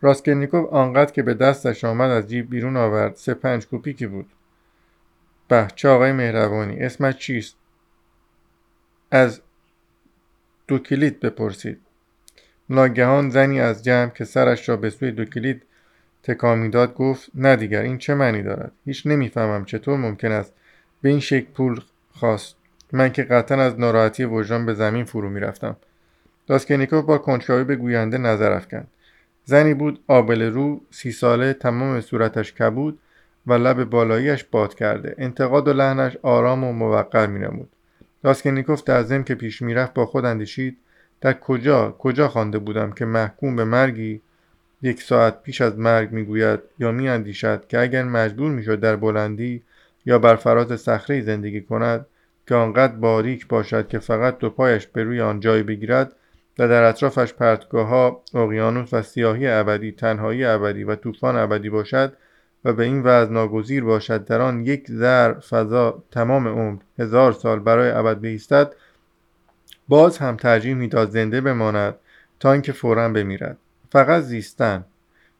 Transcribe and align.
راسکلنیکوف 0.00 0.68
آنقدر 0.72 1.12
که 1.12 1.22
به 1.22 1.34
دستش 1.34 1.84
آمد 1.84 2.10
از 2.10 2.28
جیب 2.28 2.50
بیرون 2.50 2.76
آورد 2.76 3.14
سه 3.14 3.34
پنج 3.34 3.66
کوپیکی 3.66 4.06
بود. 4.06 4.26
به 5.48 5.68
چه 5.74 5.88
آقای 5.88 6.12
مهربانی 6.12 6.76
اسمش 6.76 7.16
چیست؟ 7.16 7.56
از 9.10 9.40
دو 10.68 10.78
کلید 10.78 11.20
بپرسید. 11.20 11.80
ناگهان 12.70 13.30
زنی 13.30 13.60
از 13.60 13.84
جمع 13.84 14.10
که 14.10 14.24
سرش 14.24 14.68
را 14.68 14.76
به 14.76 14.90
سوی 14.90 15.10
دو 15.10 15.24
کلید 15.24 15.62
تکان 16.22 16.58
می‌داد 16.58 16.94
گفت 16.94 17.30
نه 17.34 17.56
دیگر 17.56 17.82
این 17.82 17.98
چه 17.98 18.14
معنی 18.14 18.42
دارد؟ 18.42 18.72
هیچ 18.84 19.06
نمی‌فهمم 19.06 19.64
چطور 19.64 19.96
ممکن 19.96 20.32
است 20.32 20.52
به 21.02 21.08
این 21.08 21.20
شکل 21.20 21.46
پول 21.52 21.80
خواست. 22.12 22.56
من 22.92 23.12
که 23.12 23.22
قطعا 23.22 23.62
از 23.62 23.80
ناراحتی 23.80 24.24
وجدان 24.24 24.66
به 24.66 24.74
زمین 24.74 25.04
فرو 25.04 25.30
می‌رفتم. 25.30 25.76
داسکنیکوف 26.46 27.04
با 27.04 27.18
کنجکاوی 27.18 27.64
به 27.64 27.76
گوینده 27.76 28.18
نظر 28.18 28.52
افکند. 28.52 28.88
زنی 29.48 29.74
بود 29.74 30.00
آبل 30.06 30.42
رو 30.42 30.80
سی 30.90 31.12
ساله 31.12 31.52
تمام 31.52 32.00
صورتش 32.00 32.52
کبود 32.52 32.98
و 33.46 33.52
لب 33.52 33.84
بالاییش 33.84 34.44
باد 34.44 34.74
کرده. 34.74 35.14
انتقاد 35.18 35.68
و 35.68 35.72
لحنش 35.72 36.16
آرام 36.22 36.64
و 36.64 36.72
موقر 36.72 37.26
مینمود. 37.26 37.68
راسکلنیکوف 38.22 38.84
در 38.84 39.02
ضمن 39.02 39.24
که 39.24 39.34
پیش 39.34 39.62
می‌رفت 39.62 39.94
با 39.94 40.06
خود 40.06 40.24
اندیشید 40.24 40.76
در 41.20 41.32
کجا 41.32 41.96
کجا 41.98 42.28
خوانده 42.28 42.58
بودم 42.58 42.92
که 42.92 43.04
محکوم 43.04 43.56
به 43.56 43.64
مرگی 43.64 44.20
یک 44.82 45.02
ساعت 45.02 45.42
پیش 45.42 45.60
از 45.60 45.78
مرگ 45.78 46.12
می‌گوید 46.12 46.60
یا 46.78 46.92
میاندیشد 46.92 47.66
که 47.68 47.80
اگر 47.80 48.02
مجبور 48.02 48.50
می‌شد 48.50 48.80
در 48.80 48.96
بلندی 48.96 49.62
یا 50.06 50.18
بر 50.18 50.36
فراز 50.36 50.80
صخره 50.80 51.20
زندگی 51.20 51.60
کند 51.60 52.06
که 52.46 52.54
آنقدر 52.54 52.96
باریک 52.96 53.48
باشد 53.48 53.88
که 53.88 53.98
فقط 53.98 54.38
دو 54.38 54.50
پایش 54.50 54.86
به 54.86 55.02
روی 55.02 55.20
آن 55.20 55.40
جای 55.40 55.62
بگیرد 55.62 56.12
و 56.58 56.68
در 56.68 56.82
اطرافش 56.82 57.32
پرتگاه 57.32 57.86
ها 57.86 58.22
اقیانوس 58.34 58.94
و 58.94 59.02
سیاهی 59.02 59.48
ابدی 59.48 59.92
تنهایی 59.92 60.44
ابدی 60.44 60.84
و 60.84 60.94
طوفان 60.94 61.36
ابدی 61.36 61.70
باشد 61.70 62.16
و 62.64 62.72
به 62.72 62.84
این 62.84 63.02
وضع 63.02 63.32
ناگزیر 63.32 63.84
باشد. 63.84 64.24
در 64.24 64.40
آن 64.40 64.66
یک 64.66 64.90
ذر 64.90 65.34
فضا 65.34 66.02
تمام 66.10 66.48
عمر 66.48 66.78
هزار 66.98 67.32
سال 67.32 67.58
برای 67.58 67.90
ابد 67.90 68.20
بایستد 68.20 68.72
باز 69.88 70.18
هم 70.18 70.36
ترجیح 70.36 70.74
می‌داد 70.74 71.10
زنده 71.10 71.40
بماند 71.40 71.94
تا 72.40 72.52
اینکه 72.52 72.72
فورا 72.72 73.08
بمیرد. 73.08 73.58
فقط 73.92 74.22
زیستن 74.22 74.84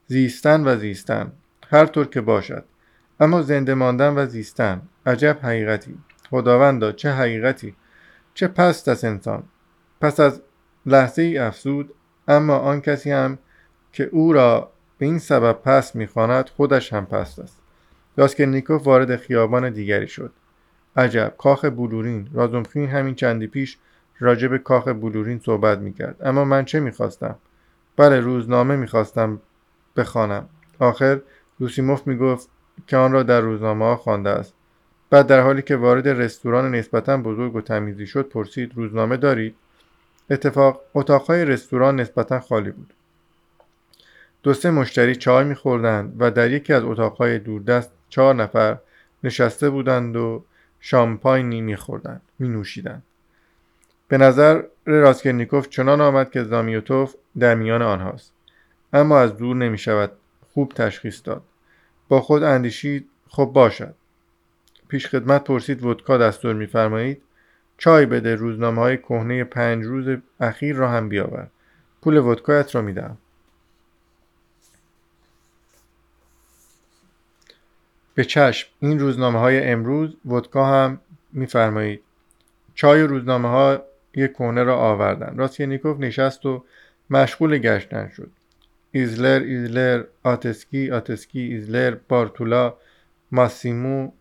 زیستن 0.07 0.67
و 0.67 0.75
زیستن 0.75 1.31
هر 1.71 1.85
طور 1.85 2.05
که 2.05 2.21
باشد. 2.21 2.63
اما 3.19 3.41
زنده 3.41 3.73
ماندن 3.73 4.17
و 4.17 4.25
زیستن 4.25 4.81
عجب 5.05 5.37
حقیقتی. 5.41 5.97
خداوندا 6.29 6.91
چه 6.91 7.11
حقیقتی 7.11 7.75
چه 8.33 8.47
پست 8.47 8.87
از 8.87 9.05
انسان. 9.05 9.43
پس 10.01 10.19
از 10.19 10.41
لحظه 10.87 11.21
ای 11.21 11.37
افزود 11.37 11.93
اما 12.27 12.57
آن 12.57 12.81
کسی 12.81 13.11
هم 13.11 13.37
که 13.93 14.03
او 14.03 14.33
را 14.33 14.71
به 14.97 15.05
این 15.05 15.19
سبب 15.19 15.51
پست 15.51 15.95
می‌خواند 15.95 16.49
خودش 16.49 16.93
هم 16.93 17.05
پست 17.05 17.39
است. 17.39 17.59
نیکوف 18.39 18.87
وارد 18.87 19.15
خیابان 19.15 19.69
دیگری 19.69 20.07
شد. 20.07 20.31
عجب 20.95 21.33
کاخ 21.37 21.65
بلورین. 21.65 22.29
رازمخین 22.33 22.89
همین 22.89 23.15
چندی 23.15 23.47
پیش 23.47 23.77
راجب 24.19 24.57
کاخ 24.57 24.87
بلورین 24.87 25.39
صحبت 25.39 25.77
می‌کرد. 25.79 26.15
اما 26.21 26.45
من 26.45 26.65
چه 26.65 26.79
می‌خواستم؟ 26.79 27.35
بله 27.97 28.19
روزنامه 28.19 28.75
می‌خواستم 28.75 29.41
بخوانم. 29.95 30.49
آخر 30.79 31.19
لوسیموف 31.59 32.07
می‌گفت 32.07 32.49
که 32.87 32.97
آن 32.97 33.11
را 33.11 33.23
در 33.23 33.41
روزنامه 33.41 33.85
ها 33.85 33.95
خوانده 33.95 34.29
است. 34.29 34.53
بعد 35.09 35.27
در 35.27 35.41
حالی 35.41 35.61
که 35.61 35.75
وارد 35.75 36.07
رستوران 36.07 36.75
نسبتا 36.75 37.17
بزرگ 37.17 37.55
و 37.55 37.61
تمیزی 37.61 38.07
شد 38.07 38.29
پرسید 38.29 38.71
روزنامه 38.75 39.17
دارید؟ 39.17 39.55
اتفاق 40.29 40.81
اتاقهای 40.93 41.45
رستوران 41.45 41.99
نسبتا 41.99 42.39
خالی 42.39 42.71
بود. 42.71 42.93
دو 44.43 44.53
سه 44.53 44.71
مشتری 44.71 45.15
چای 45.15 45.45
میخوردند 45.45 46.15
و 46.19 46.31
در 46.31 46.51
یکی 46.51 46.73
از 46.73 46.83
اتاقهای 46.83 47.39
دوردست 47.39 47.91
چهار 48.09 48.35
نفر 48.35 48.77
نشسته 49.23 49.69
بودند 49.69 50.15
و 50.15 50.43
شامپاینی 50.79 51.61
میخوردند 51.61 52.21
مینوشیدند. 52.39 53.03
به 54.07 54.17
نظر 54.17 54.63
راسکلنیکوف 54.85 55.69
چنان 55.69 56.01
آمد 56.01 56.31
که 56.31 56.43
زامیوتوف 56.43 57.15
در 57.39 57.55
میان 57.55 57.81
آنهاست. 57.81 58.33
اما 58.93 59.19
از 59.19 59.37
دور 59.37 59.55
نمی 59.55 59.77
شود 59.77 60.11
خوب 60.53 60.73
تشخیص 60.73 61.21
داد. 61.23 61.43
با 62.07 62.21
خود 62.21 62.43
اندیشید 62.43 63.09
خب 63.29 63.45
باشد. 63.45 63.95
پیش 64.87 65.07
خدمت 65.07 65.43
پرسید 65.43 65.85
ودکا 65.85 66.17
دستور 66.17 66.53
میفرمایید؟ 66.53 67.21
چای 67.77 68.05
بده 68.05 68.35
روزنامه 68.35 68.81
های 68.81 68.97
کهنه 68.97 69.43
پنج 69.43 69.85
روز 69.85 70.17
اخیر 70.39 70.75
را 70.75 70.89
هم 70.89 71.09
بیاور. 71.09 71.47
پول 72.01 72.17
ودکایت 72.17 72.75
را 72.75 72.81
می‌دهم. 72.81 73.17
به 78.15 78.23
چشم 78.23 78.69
این 78.79 78.99
روزنامه 78.99 79.39
های 79.39 79.63
امروز 79.63 80.15
ودکا 80.25 80.65
هم 80.65 80.99
میفرمایید. 81.33 82.01
چای 82.75 83.01
روزنامه 83.01 83.49
ها 83.49 83.83
یک 84.15 84.33
کهنه 84.33 84.63
را 84.63 84.77
آوردن. 84.77 85.37
راسکینیکوف 85.37 85.99
نشست 85.99 86.45
و 86.45 86.63
مشغول 87.09 87.57
گشتن 87.57 88.09
شد. 88.09 88.31
ایزلر 88.91 89.39
ایزلر 89.39 90.03
آتسکی 90.23 90.91
آتسکی 90.91 91.39
ایزلر 91.39 91.95
بارتولا 92.09 92.73
ماسیمو 93.31 94.11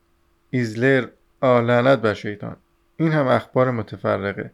ایزلر 0.51 1.07
آه 1.41 1.60
لعنت 1.60 1.99
بر 1.99 2.15
شیطان. 2.15 2.57
این 2.97 3.13
هم 3.13 3.27
اخبار 3.27 3.71
متفرقه. 3.71 4.51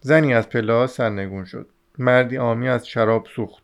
زنی 0.00 0.34
از 0.34 0.48
پله 0.48 0.86
سرنگون 0.86 1.44
شد. 1.44 1.66
مردی 1.98 2.38
آمی 2.38 2.68
از 2.68 2.88
شراب 2.88 3.26
سوخت. 3.36 3.62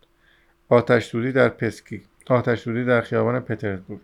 آتش 0.69 1.05
سوزی 1.05 1.33
در 1.33 1.49
پسکی. 1.49 2.03
آتش 2.27 2.61
سوزی 2.61 2.85
در 2.85 3.01
خیابان 3.01 3.41
پترزبورگ. 3.41 4.01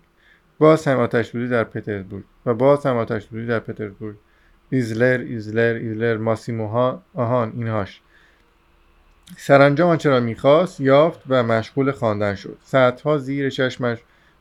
باز 0.59 0.89
هم 0.89 0.99
آتش 0.99 1.27
سوزی 1.27 1.49
در 1.49 1.65
پترزبورگ. 1.65 2.25
و 2.47 2.55
باز 2.55 2.87
هم 2.87 2.97
آتش 2.97 3.23
سوزی 3.23 3.47
در 3.47 3.59
پترزبورگ. 3.59 4.17
ایزلر 4.71 5.19
ایزلر 5.19 5.75
ایزلر 5.75 6.17
ماسیموها 6.17 7.03
آهان 7.15 7.53
اینهاش. 7.57 8.01
سرانجام 9.37 9.91
آنچه 9.91 10.11
را 10.11 10.21
می‌خواست 10.21 10.81
یافت 10.81 11.21
و 11.29 11.43
مشغول 11.43 11.91
خواندن 11.91 12.35
شد. 12.35 12.59
سطرها 12.65 13.19
زیر 13.19 13.51
چشمش 13.51 13.99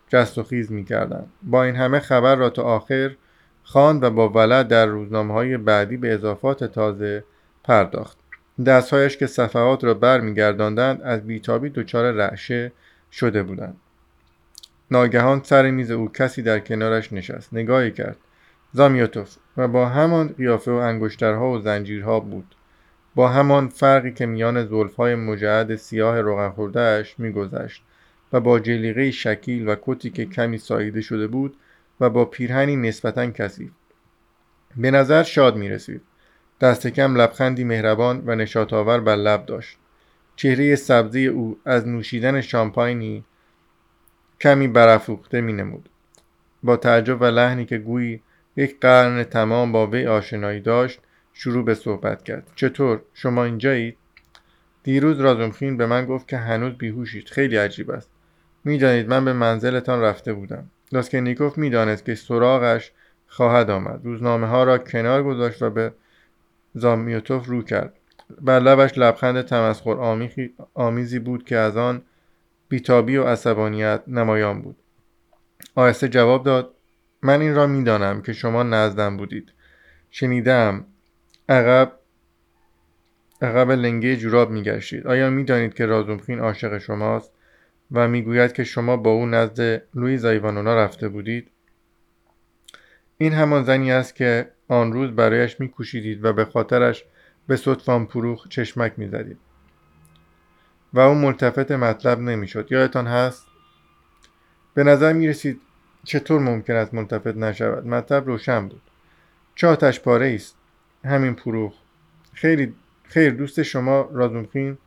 جست 0.10 0.38
و 0.38 0.44
خیز 0.44 0.72
می‌کردند. 0.72 1.30
با 1.44 1.64
این 1.64 1.76
همه 1.76 2.00
خبر 2.00 2.36
را 2.36 2.50
تا 2.50 2.64
آخر 2.64 3.16
خواند 3.64 4.04
و 4.04 4.10
با 4.10 4.30
ولع 4.30 4.68
در 4.68 4.86
روزنامه 4.86 5.34
های 5.34 5.58
بعدی 5.58 5.98
به 5.98 6.14
اضافات 6.14 6.64
تازه 6.64 7.24
پرداخت. 7.64 8.18
دستهایش 8.66 9.18
که 9.18 9.28
صفحات 9.28 9.84
را 9.84 9.94
برمیگرداندند 9.94 11.02
از 11.02 11.28
بیتابی 11.28 11.70
دچار 11.70 12.12
رعشه 12.12 12.72
شده 13.12 13.44
بودند. 13.44 13.78
ناگهان 14.92 15.42
سر 15.44 15.72
میز 15.72 15.92
او 15.92 16.12
کسی 16.12 16.42
در 16.42 16.60
کنارش 16.60 17.14
نشست 17.14 17.54
نگاهی 17.54 17.92
کرد. 17.92 18.18
زامیوتوف 18.74 19.36
و 19.58 19.68
با 19.68 19.86
همان 19.86 20.28
قیافه 20.28 20.72
و 20.72 20.76
انگشترها 20.76 21.50
و 21.50 21.60
زنجیرها 21.60 22.20
بود. 22.20 22.56
با 23.16 23.30
همان 23.30 23.68
فرقی 23.68 24.12
که 24.12 24.26
میان 24.26 24.66
زلفهای 24.66 25.16
مجعد 25.16 25.76
سیاه 25.76 26.22
روغن 26.22 26.50
خوردهاش 26.50 27.20
میگذشت 27.20 27.84
و 28.34 28.40
با 28.40 28.60
جلیقه 28.60 29.12
شکیل 29.12 29.68
و 29.68 29.76
کتی 29.82 30.10
که 30.10 30.26
کمی 30.26 30.58
ساییده 30.58 31.02
شده 31.02 31.28
بود 31.28 31.56
با 32.10 32.26
پیرهنی 32.26 32.76
نسبتا 32.76 33.32
کثیف. 33.32 33.72
به 34.78 34.92
نظر 34.92 35.24
شاد 35.24 35.56
می 35.56 35.70
رسید 35.70 36.02
دست 36.62 36.88
کم 36.88 37.16
لبخندی 37.16 37.64
مهربان 37.64 38.24
و 38.26 38.36
نشاطآور 38.36 39.00
بر 39.00 39.16
لب 39.16 39.46
داشت. 39.46 39.78
چهره 40.36 40.76
سبزی 40.76 41.28
او 41.28 41.60
از 41.66 41.88
نوشیدن 41.88 42.42
شامپاینی 42.42 43.24
کمی 44.42 44.68
برافروخته 44.68 45.42
می 45.42 45.54
نمود 45.54 45.90
با 46.64 46.78
تعجب 46.78 47.22
و 47.22 47.26
لحنی 47.26 47.66
که 47.66 47.78
گویی 47.78 48.22
یک 48.56 48.80
قرن 48.80 49.24
تمام 49.24 49.72
با 49.72 49.88
وی 49.88 50.08
آشنایی 50.08 50.60
داشت 50.60 51.00
شروع 51.34 51.66
به 51.66 51.74
صحبت 51.74 52.24
کرد. 52.24 52.52
چطور؟ 52.56 53.02
شما 53.14 53.44
اینجایید؟ 53.44 53.98
دیروز 54.84 55.20
رازمخین 55.20 55.78
به 55.78 55.86
من 55.86 56.06
گفت 56.06 56.28
که 56.28 56.38
هنوز 56.38 56.74
بیهوشید. 56.74 57.30
خیلی 57.30 57.58
عجیب 57.58 57.92
است. 57.92 58.10
می‌دانید 58.64 59.10
من 59.10 59.26
به 59.26 59.34
منزلتان 59.34 60.02
رفته 60.02 60.34
بودم. 60.34 60.70
لاسکنیکوف 60.92 61.58
می‌دانست 61.58 62.06
که 62.06 62.16
سراغش 62.16 62.92
خواهد 63.28 63.70
آمد. 63.70 64.02
روزنامه 64.04 64.48
ها 64.48 64.64
را 64.64 64.78
کنار 64.78 65.24
گذاشت 65.24 65.62
و 65.62 65.70
به 65.70 65.94
زامیوتوف 66.74 67.48
رو 67.48 67.62
کرد. 67.62 67.94
بر 68.42 68.60
لبش 68.60 68.98
لبخند 68.98 69.42
تمسخر 69.42 70.20
آمیزی 70.74 71.20
بود 71.20 71.44
که 71.44 71.58
از 71.58 71.78
آن 71.78 72.02
بیتابی 72.70 73.18
و 73.18 73.24
عصبانیت 73.24 74.02
نمایان 74.08 74.62
بود. 74.62 74.76
آهسته 75.76 76.08
جواب 76.08 76.44
داد 76.44 76.74
من 77.22 77.42
این 77.42 77.56
را 77.56 77.68
می‌دانم 77.68 78.22
که 78.22 78.34
شما 78.34 78.64
نزدم 78.64 79.18
بودید. 79.18 79.52
شنیدم. 80.12 80.86
عقب 81.50 81.92
عقب 83.42 83.72
لنگه 83.72 84.16
جوراب 84.16 84.52
میگشتید. 84.52 85.08
آیا 85.08 85.30
می‌دانید 85.30 85.74
که 85.74 85.86
رازومخین 85.86 86.40
عاشق 86.40 86.78
شماست؟ 86.78 87.32
و 87.92 88.08
می‌گوید 88.08 88.54
که 88.54 88.64
شما 88.64 88.98
با 88.98 89.10
او 89.12 89.26
نزد 89.26 89.84
لویز 89.96 90.26
ایوانونا 90.26 90.76
رفته 90.76 91.10
بودید. 91.10 91.52
این 93.18 93.34
همان 93.34 93.64
زنی 93.64 93.92
است 93.92 94.16
که 94.16 94.52
آن 94.68 94.94
روز 94.94 95.12
برایش 95.12 95.60
میکوشیدید 95.60 96.26
و 96.26 96.34
به 96.34 96.46
خاطرش 96.46 97.06
به 97.48 97.56
صدفان 97.56 98.06
پروخ 98.06 98.48
چشمک 98.48 98.94
می‌زدید. 98.98 99.38
و 100.94 101.00
او 101.00 101.16
ملتفت 101.16 101.72
مطلب 101.72 102.20
نمی‌شد. 102.20 102.72
یادتان 102.72 103.08
هست؟ 103.08 103.46
به 104.74 104.84
نظر 104.84 105.14
می 105.14 105.28
رسید 105.28 105.62
چطور 106.04 106.42
ممکن 106.42 106.76
است 106.76 106.94
ملتفت 106.94 107.28
نشود؟ 107.28 107.88
مطلب 107.88 108.28
روشن 108.28 108.68
بود. 108.68 108.82
چه 109.56 109.68
آتش 109.68 110.00
پاره 110.00 110.34
است؟ 110.36 110.58
همین 111.06 111.34
پروخ. 111.36 111.74
خیلی 112.34 112.74
خیر 113.04 113.30
دوست 113.34 113.64
شما 113.64 114.10
رازومخین. 114.14 114.78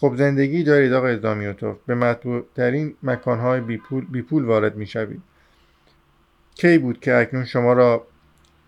خب 0.00 0.14
زندگی 0.16 0.62
دارید 0.62 0.92
آقای 0.92 1.18
زامیوتوف. 1.18 1.76
به 1.86 1.94
مطبوع 1.94 2.44
ترین 2.56 2.94
مکانهای 3.02 3.60
بیپول, 3.60 4.06
بیپول 4.10 4.44
وارد 4.44 4.76
می 4.76 4.86
شوید 4.86 5.22
کی 6.54 6.78
بود 6.78 7.00
که 7.00 7.16
اکنون 7.16 7.44
شما 7.44 7.72
را 7.72 8.06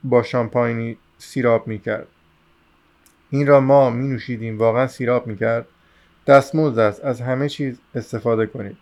با 0.04 0.22
شامپاینی 0.22 0.96
سیراب 1.18 1.66
می 1.66 1.78
کرد 1.78 2.06
این 3.30 3.46
را 3.46 3.60
ما 3.60 3.90
می 3.90 4.08
نوشیدیم 4.08 4.58
واقعا 4.58 4.86
سیراب 4.86 5.26
می 5.26 5.36
کرد 5.36 5.66
دستمزد 6.26 6.78
است. 6.78 7.04
از 7.04 7.20
همه 7.20 7.48
چیز 7.48 7.78
استفاده 7.94 8.46
کنید. 8.46 8.76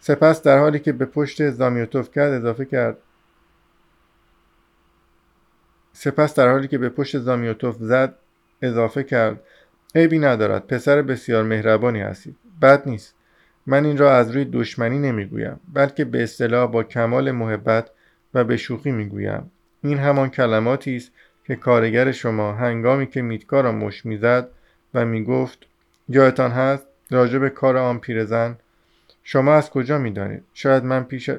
سپس 0.00 0.42
در 0.42 0.58
حالی 0.58 0.78
که 0.78 0.92
به 0.92 1.04
پشت 1.04 1.50
زامیوتوف 1.50 2.10
کرد 2.10 2.32
اضافه 2.32 2.64
کرد. 2.64 2.96
سپس 5.92 6.34
در 6.34 6.48
حالی 6.48 6.68
که 6.68 6.78
به 6.78 6.88
پشت 6.88 7.18
زامیوتوف 7.18 7.76
زد 7.78 8.14
اضافه 8.62 9.04
کرد. 9.04 9.40
عیبی 9.94 10.18
ندارد. 10.18 10.66
پسر 10.66 11.02
بسیار 11.02 11.44
مهربانی 11.44 12.00
هستید. 12.00 12.36
بد 12.62 12.88
نیست. 12.88 13.14
من 13.66 13.84
این 13.84 13.98
را 13.98 14.16
از 14.16 14.30
روی 14.30 14.44
دشمنی 14.44 14.98
نمی‌گویم 14.98 15.60
بلکه 15.74 16.04
به 16.04 16.22
اصطلاح 16.22 16.70
با 16.70 16.82
کمال 16.82 17.30
محبت 17.30 17.90
و 18.34 18.44
به 18.44 18.56
شوخی 18.56 18.90
می‌گویم. 18.90 19.50
این 19.82 19.98
همان 19.98 20.30
کلماتی 20.30 20.96
است 20.96 21.12
که 21.44 21.56
کارگر 21.56 22.12
شما 22.12 22.52
هنگامی 22.52 23.06
که 23.06 23.22
میتکا 23.22 23.60
را 23.60 23.72
مش 23.72 24.06
می‌زد 24.06 24.48
و 24.94 25.04
می‌گفت 25.04 25.58
یادتان 26.08 26.50
هست؟ 26.50 26.86
راجع 27.10 27.38
به 27.38 27.50
کار 27.50 27.76
آن 27.76 27.98
پیرزن 27.98 28.56
شما 29.24 29.54
از 29.54 29.70
کجا 29.70 29.98
می‌دانید؟ 29.98 30.44
شاید 30.54 30.84
من 30.84 31.04
پیش, 31.04 31.30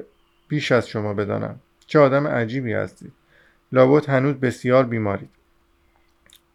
پیش 0.48 0.72
از 0.72 0.88
شما 0.88 1.14
بدانم. 1.14 1.60
چه 1.86 1.98
آدم 1.98 2.26
عجیبی 2.26 2.72
هستید. 2.72 3.12
لابد 3.72 4.06
هنوز 4.06 4.34
بسیار 4.34 4.84
بیمارید. 4.84 5.30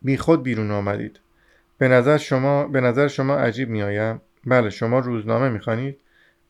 بی 0.01 0.17
خود 0.17 0.43
بیرون 0.43 0.71
آمدید. 0.71 1.19
به 1.77 1.88
نظر 1.88 2.18
شما 2.18 2.68
به 2.68 2.81
نظر 2.81 3.07
شما 3.07 3.35
عجیب 3.35 3.69
میآیم؟ 3.69 4.21
بله 4.45 4.69
شما 4.69 5.00
روزنامه 5.00 5.50
می‌خوانید؟ 5.50 5.97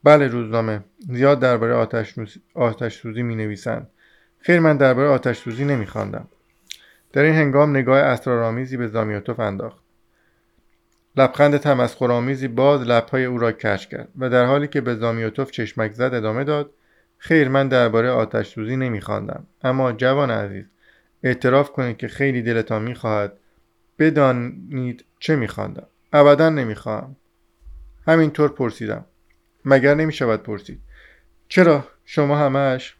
بله 0.04 0.28
روزنامه. 0.28 0.84
زیاد 1.10 1.40
درباره 1.40 1.74
آتش, 1.74 2.16
آتش 2.54 2.96
سوزی 2.96 3.24
می 3.24 3.36
نویسند 3.36 3.90
خیر 4.40 4.60
من 4.60 4.78
درباره 4.78 5.08
آتش 5.08 5.38
سوزی 5.38 5.66
نمیخواندم. 5.66 6.28
در 7.14 7.22
این 7.22 7.36
هنگام 7.36 7.78
نگاه 7.78 8.00
اسرارآمیزی 8.00 8.78
به 8.78 8.88
زامیوتوف 8.88 9.40
انداخت. 9.40 9.78
لبخند 11.16 11.58
تمسخرآمیزی 11.58 12.48
باز 12.48 12.82
لبهای 12.82 13.26
او 13.26 13.38
را 13.38 13.52
کش 13.52 13.88
کرد 13.88 14.08
و 14.20 14.30
در 14.30 14.46
حالی 14.46 14.68
که 14.68 14.82
به 14.82 14.96
زامیوتوف 14.96 15.52
چشمک 15.52 15.94
زد 15.94 16.14
ادامه 16.14 16.44
داد 16.44 16.70
خیر 17.18 17.50
من 17.50 17.68
درباره 17.68 18.10
آتش 18.10 18.48
سوزی 18.48 18.76
نمیخواندم. 18.76 19.48
اما 19.64 19.92
جوان 19.92 20.32
عزیز 20.32 20.66
اعتراف 21.24 21.72
کنید 21.72 21.98
که 21.98 22.08
خیلی 22.08 22.42
دلتان 22.42 22.82
می‌خواهد 22.82 23.34
بدانید 24.00 25.06
چه 25.20 25.36
میخواندم. 25.36 25.88
ابدا 26.14 26.50
نمی‌خواهم. 26.50 27.16
همینطور 28.08 28.50
پرسیدم. 28.50 29.06
مگر 29.66 29.96
نمی‌شود 29.96 30.44
پرسید. 30.44 30.82
چرا؟ 31.48 31.88
شما 32.06 32.38
همش 32.38 32.96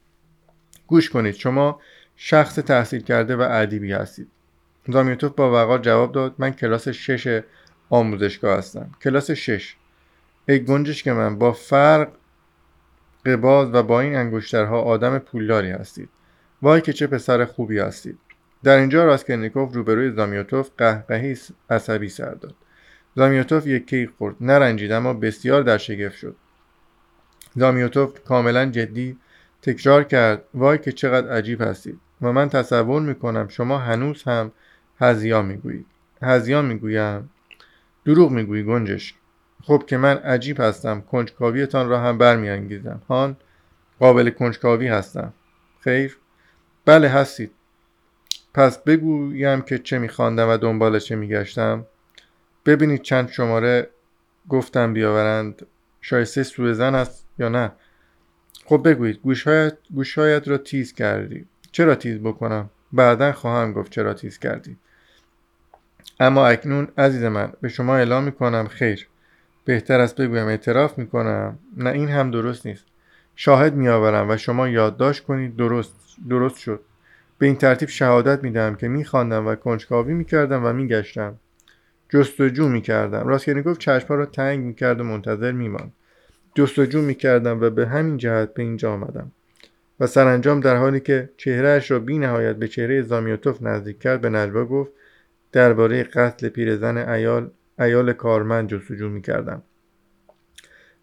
گوش 0.88 1.10
کنید. 1.10 1.36
شما 1.36 1.82
شخص 2.16 2.56
تحصیل 2.56 3.02
کرده 3.02 3.36
و 3.36 3.48
ادیبی 3.52 3.92
هستید. 3.92 4.28
زامیوتوف 4.88 5.32
با 5.32 5.52
وقار 5.52 5.80
جواب 5.80 6.12
داد 6.12 6.36
من 6.38 6.52
کلاس 6.52 6.88
شش 6.88 7.42
آموزشگاه 7.90 8.58
هستم. 8.58 8.92
کلاس 9.02 9.32
شش. 9.32 9.76
ای 10.50 10.60
گنجش 10.60 11.04
که 11.04 11.14
من 11.14 11.38
با 11.38 11.52
فرق 11.54 12.12
قباز 13.26 13.70
و 13.74 13.84
با 13.84 14.02
این 14.02 14.16
انگشترها 14.16 14.82
آدم 14.82 15.20
پولداری 15.20 15.72
هستید. 15.72 16.10
وای 16.62 16.82
که 16.82 16.94
چه 16.94 17.08
پسر 17.08 17.46
خوبی 17.46 17.80
هستید. 17.80 18.20
در 18.64 18.78
اینجا 18.78 19.06
راسکرنیکوف 19.06 19.74
روبروی 19.74 20.12
زامیوتوف 20.12 20.70
قهقهی 20.78 21.38
عصبی 21.70 22.10
سر 22.10 22.32
داد. 22.32 22.56
زامیوتوف 23.16 23.68
یک 23.68 23.88
کیک 23.88 24.10
خورد. 24.18 24.36
نرنجید 24.42 24.92
اما 24.92 25.14
بسیار 25.14 25.62
در 25.62 25.78
شگفت 25.78 26.16
شد. 26.16 26.36
زامیوتوف 27.56 28.24
کاملا 28.24 28.66
جدی 28.66 29.18
تکرار 29.62 30.04
کرد. 30.04 30.44
وای 30.54 30.78
که 30.78 30.92
چقدر 30.92 31.32
عجیب 31.32 31.62
هستید. 31.62 32.00
و 32.22 32.32
من 32.32 32.50
تصور 32.50 33.02
می‌کنم 33.02 33.48
شما 33.48 33.78
هنوز 33.78 34.24
هم 34.24 34.52
هزیا 35.00 35.42
می‌گویید. 35.42 35.86
هزیا 36.22 36.62
می‌گویم. 36.62 37.30
دروغ 38.06 38.32
می‌گویی 38.32 38.64
گنجش. 38.64 39.14
خب 39.64 39.84
که 39.88 39.98
من 39.98 40.18
عجیب 40.18 40.60
هستم. 40.60 41.02
کنجکاویتان 41.02 41.90
را 41.90 42.00
هم 42.00 42.18
برمیانگیزم. 42.18 43.02
هان 43.10 43.38
قابل 44.00 44.30
کنجکاوی 44.30 44.88
هستم. 44.88 45.34
خیر؟ 45.80 46.18
بله 46.86 47.10
هستید. 47.10 47.52
پس 48.54 48.78
بگویم 48.78 49.62
که 49.62 49.78
چه 49.78 50.00
میخواندم 50.00 50.50
و 50.50 50.58
دنبال 50.58 51.00
چه 51.00 51.16
میگشتم. 51.16 51.86
ببینید 52.66 53.02
چند 53.02 53.30
شماره 53.30 53.90
گفتم 54.50 54.94
بیاورند. 54.94 55.66
شایسته 56.02 56.44
سوزن 56.44 56.96
است 56.96 57.28
یا 57.40 57.50
نه. 57.50 57.72
خب 58.66 58.82
بگویید 58.90 59.16
گوشهایت, 59.16 59.78
گوشهایت 59.96 60.48
را 60.48 60.58
تیز 60.58 60.94
کردی. 60.94 61.46
چرا 61.72 61.96
تیز 61.96 62.20
بکنم؟ 62.20 62.70
بعدا 62.94 63.32
خواهم 63.32 63.74
گفت 63.74 63.92
چرا 63.92 64.14
تیز 64.14 64.40
کردی. 64.40 64.78
اما 66.20 66.48
اکنون 66.48 66.88
عزیز 66.98 67.24
من 67.24 67.54
به 67.62 67.70
شما 67.70 67.96
اعلام 67.96 68.24
می‌کنم 68.24 68.68
خیر. 68.68 69.08
بهتر 69.66 70.00
است 70.00 70.16
بگویم 70.16 70.48
اعتراف 70.48 70.98
می‌کنم. 70.98 71.60
نه 71.78 71.90
این 71.90 72.10
هم 72.10 72.32
درست 72.32 72.66
نیست. 72.66 72.86
شاهد 73.36 73.76
میآورم 73.76 74.30
و 74.30 74.38
شما 74.38 74.68
یادداشت 74.68 75.24
کنید 75.24 75.56
درست 75.56 75.96
درست 76.30 76.58
شد. 76.58 76.82
به 77.38 77.46
این 77.46 77.56
ترتیب 77.56 77.90
شهادت 77.90 78.44
می‌دهم 78.44 78.76
که 78.76 78.88
میخواندم 78.88 79.48
و 79.48 79.56
کنجکاوی 79.56 80.14
می‌کردم 80.14 80.66
و 80.66 80.74
میگشتم. 80.74 81.36
جستجو 82.10 82.68
می‌کردم. 82.68 83.28
راسکرنیکوف 83.28 83.78
چشمها 83.78 84.16
را 84.16 84.26
تنگ 84.26 84.60
می‌کرد 84.60 85.00
و 85.00 85.04
منتظر 85.04 85.52
میماند. 85.52 85.94
جستجو 86.56 87.02
می‌کردم 87.02 87.62
و 87.62 87.70
به 87.70 87.88
همین 87.88 88.18
جهت 88.18 88.54
به 88.54 88.64
اینجا 88.64 88.94
آمدم. 88.94 89.32
و 90.00 90.08
سرانجام 90.08 90.60
در 90.60 90.76
حالی 90.76 91.00
که 91.00 91.30
چهرهاش 91.38 91.92
را 91.92 92.00
بی 92.00 92.18
نهایت 92.18 92.56
به 92.56 92.68
چهره 92.68 93.02
زامیوتوف 93.02 93.62
نزدیک 93.62 94.00
کرد 94.00 94.22
به 94.22 94.30
نجوا 94.30 94.66
گفت 94.66 94.92
درباره 95.52 96.04
قتل 96.04 96.50
پیرزن 96.50 96.98
ایال 96.98 97.50
ایال 97.80 98.14
کارمند 98.14 98.70
جستجو 98.70 99.10
می‌کردم. 99.10 99.62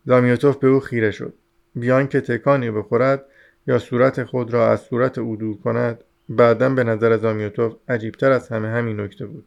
زامیوتوف 0.07 0.57
به 0.57 0.69
او 0.69 0.81
خیره 0.81 1.11
شد. 1.11 1.35
بیان 1.75 2.09
که 2.09 2.21
تکانی 2.21 2.71
بخورد 2.71 3.25
یا 3.67 3.79
صورت 3.79 4.25
خود 4.25 4.53
را 4.53 4.71
از 4.71 4.81
صورت 4.81 5.19
او 5.19 5.37
دور 5.37 5.59
کند 5.59 6.05
بعدا 6.29 6.69
به 6.69 6.85
نظر 6.85 7.17
زامیوتوف 7.17 7.73
عجیبتر 7.89 8.33
از 8.33 8.49
همه 8.49 8.69
همین 8.69 9.01
نکته 9.01 9.27
بود 9.27 9.45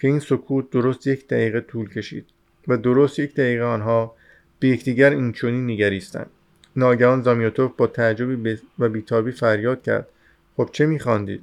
که 0.00 0.08
این 0.08 0.20
سکوت 0.20 0.70
درست 0.70 1.06
یک 1.06 1.28
دقیقه 1.28 1.60
طول 1.60 1.88
کشید 1.88 2.26
و 2.68 2.76
درست 2.76 3.18
یک 3.18 3.34
دقیقه 3.34 3.64
آنها 3.64 4.14
به 4.60 4.68
یکدیگر 4.68 5.10
اینچنین 5.10 5.70
نگریستند. 5.70 6.30
ناگهان 6.76 7.22
زامیوتوف 7.22 7.72
با 7.76 7.86
تعجبی 7.86 8.58
و 8.78 8.88
بیتابی 8.88 9.32
فریاد 9.32 9.82
کرد 9.82 10.08
خب 10.56 10.68
چه 10.72 10.86
میخواندید؟ 10.86 11.42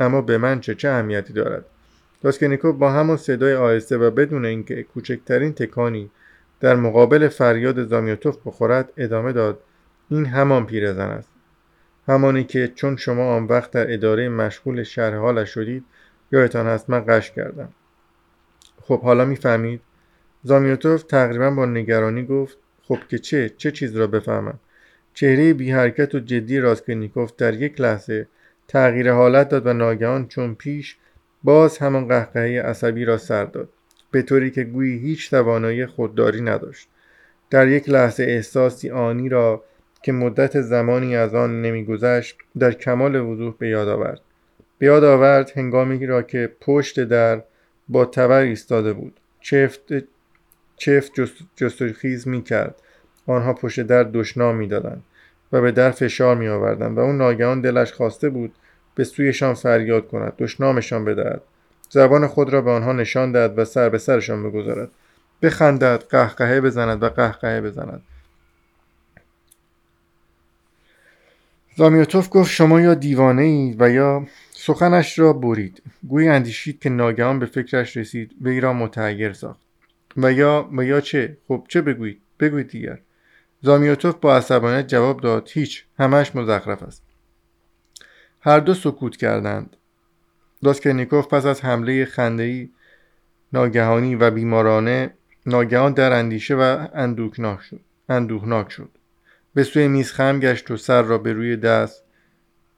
اما 0.00 0.22
به 0.22 0.38
من 0.38 0.60
چه 0.60 0.74
چه 0.74 0.88
اهمیتی 0.88 1.32
دارد؟ 1.32 1.64
راسکنیکوف 2.22 2.76
با 2.76 2.92
همان 2.92 3.16
صدای 3.16 3.54
آهسته 3.54 3.96
و 3.96 4.10
بدون 4.10 4.44
اینکه 4.44 4.82
کوچکترین 4.82 5.52
تکانی 5.52 6.10
در 6.60 6.76
مقابل 6.76 7.28
فریاد 7.28 7.86
زامیوتوف 7.86 8.36
بخورد 8.46 8.92
ادامه 8.96 9.32
داد 9.32 9.60
این 10.10 10.26
همان 10.26 10.66
پیرزن 10.66 11.08
است. 11.08 11.28
همانی 12.08 12.44
که 12.44 12.68
چون 12.74 12.96
شما 12.96 13.36
آن 13.36 13.44
وقت 13.44 13.70
در 13.70 13.92
اداره 13.92 14.28
مشغول 14.28 14.82
شرح 14.82 15.16
حالش 15.16 15.50
شدید 15.50 15.84
یادتان 16.32 16.66
هست 16.66 16.90
من 16.90 17.04
قش 17.08 17.30
کردم. 17.30 17.68
خب 18.82 19.00
حالا 19.02 19.24
می‌فهمید؟ 19.24 19.80
زامیوتوف 20.42 21.02
تقریبا 21.02 21.50
با 21.50 21.66
نگرانی 21.66 22.24
گفت 22.26 22.58
خب 22.82 22.98
که 23.08 23.18
چه؟ 23.18 23.48
چه 23.48 23.70
چیز 23.70 23.96
را 23.96 24.06
بفهمم؟ 24.06 24.58
چهره 25.14 25.54
بی 25.54 25.70
حرکت 25.70 26.14
و 26.14 26.18
جدی 26.18 26.58
راسکنیکوف 26.58 27.32
در 27.38 27.54
یک 27.54 27.80
لحظه 27.80 28.28
تغییر 28.68 29.12
حالت 29.12 29.48
داد 29.48 29.66
و 29.66 29.72
ناگهان 29.72 30.28
چون 30.28 30.54
پیش 30.54 30.96
باز 31.44 31.78
همان 31.78 32.08
قهقهه 32.08 32.60
عصبی 32.60 33.04
را 33.04 33.18
سر 33.18 33.44
داد. 33.44 33.68
به 34.10 34.22
طوری 34.22 34.50
که 34.50 34.64
گویی 34.64 34.98
هیچ 34.98 35.30
توانایی 35.30 35.86
خودداری 35.86 36.40
نداشت. 36.40 36.88
در 37.50 37.68
یک 37.68 37.88
لحظه 37.88 38.22
احساسی 38.22 38.90
آنی 38.90 39.28
را 39.28 39.64
که 40.02 40.12
مدت 40.12 40.60
زمانی 40.60 41.16
از 41.16 41.34
آن 41.34 41.62
نمیگذشت 41.62 42.38
در 42.58 42.72
کمال 42.72 43.16
وضوح 43.16 43.54
به 43.58 43.68
یاد 43.68 43.88
آورد. 43.88 44.20
به 44.78 44.86
یاد 44.86 45.04
آورد 45.04 45.52
هنگامی 45.56 46.06
را 46.06 46.22
که 46.22 46.52
پشت 46.60 47.00
در 47.00 47.42
با 47.88 48.04
تبر 48.04 48.40
ایستاده 48.40 48.92
بود. 48.92 49.20
چفت 49.40 49.80
چفت 50.76 51.12
جستخیز 51.56 52.28
می 52.28 52.42
کرد 52.42 52.74
آنها 53.26 53.52
پشت 53.52 53.80
در 53.80 54.02
دشنام 54.02 54.56
می‌دادند 54.56 55.02
و 55.52 55.60
به 55.60 55.72
در 55.72 55.90
فشار 55.90 56.36
می 56.36 56.48
آوردند 56.48 56.98
و 56.98 57.00
اون 57.00 57.16
ناگهان 57.16 57.60
دلش 57.60 57.92
خواسته 57.92 58.28
بود 58.28 58.54
به 58.94 59.04
سویشان 59.04 59.54
فریاد 59.54 60.08
کند 60.08 60.32
دشنامشان 60.38 61.04
بدهد. 61.04 61.42
زبان 61.90 62.26
خود 62.26 62.52
را 62.52 62.60
به 62.60 62.70
آنها 62.70 62.92
نشان 62.92 63.32
دهد 63.32 63.58
و 63.58 63.64
سر 63.64 63.88
به 63.88 63.98
سرشان 63.98 64.50
بگذارد. 64.50 64.90
بخندد 65.42 66.04
قهقهه 66.10 66.60
بزند 66.60 67.02
و 67.02 67.08
قهقهه 67.08 67.60
بزند. 67.60 68.02
زامیوتوف 71.76 72.28
گفت 72.30 72.50
شما 72.50 72.80
یا 72.80 72.94
دیوانه 72.94 73.42
اید 73.42 73.76
و 73.80 73.90
یا 73.90 74.26
سخنش 74.50 75.18
را 75.18 75.32
برید. 75.32 75.82
گویی 76.08 76.28
اندیشید 76.28 76.78
که 76.78 76.90
ناگهان 76.90 77.38
به 77.38 77.46
فکرش 77.46 77.96
رسید 77.96 78.34
وی 78.40 78.60
را 78.60 78.72
متحیر 78.72 79.32
ساخت. 79.32 79.60
و 80.16 80.32
یا 80.32 80.68
و 80.76 80.84
یا 80.84 81.00
چه؟ 81.00 81.36
خب 81.48 81.66
چه 81.68 81.82
بگویید؟ 81.82 82.20
بگویید 82.40 82.68
دیگر. 82.68 82.98
زامیوتوف 83.62 84.14
با 84.14 84.36
عصبانیت 84.36 84.86
جواب 84.86 85.20
داد 85.20 85.48
هیچ 85.52 85.84
همش 85.98 86.36
مزخرف 86.36 86.82
است. 86.82 87.02
هر 88.40 88.60
دو 88.60 88.74
سکوت 88.74 89.16
کردند. 89.16 89.76
داسکرنیکوف 90.64 91.26
پس 91.26 91.46
از 91.46 91.64
حمله 91.64 92.04
خندهای 92.04 92.68
ناگهانی 93.52 94.14
و 94.14 94.30
بیمارانه 94.30 95.14
ناگهان 95.46 95.92
در 95.92 96.12
اندیشه 96.12 96.54
و 96.54 96.86
اندوهناک 96.94 97.60
شد. 97.60 97.80
اندوهناک 98.08 98.72
شد. 98.72 98.95
به 99.56 99.64
سوی 99.64 99.88
میز 99.88 100.12
خم 100.12 100.40
گشت 100.40 100.70
و 100.70 100.76
سر 100.76 101.02
را 101.02 101.18
به 101.18 101.32
روی 101.32 101.56
دست 101.56 102.02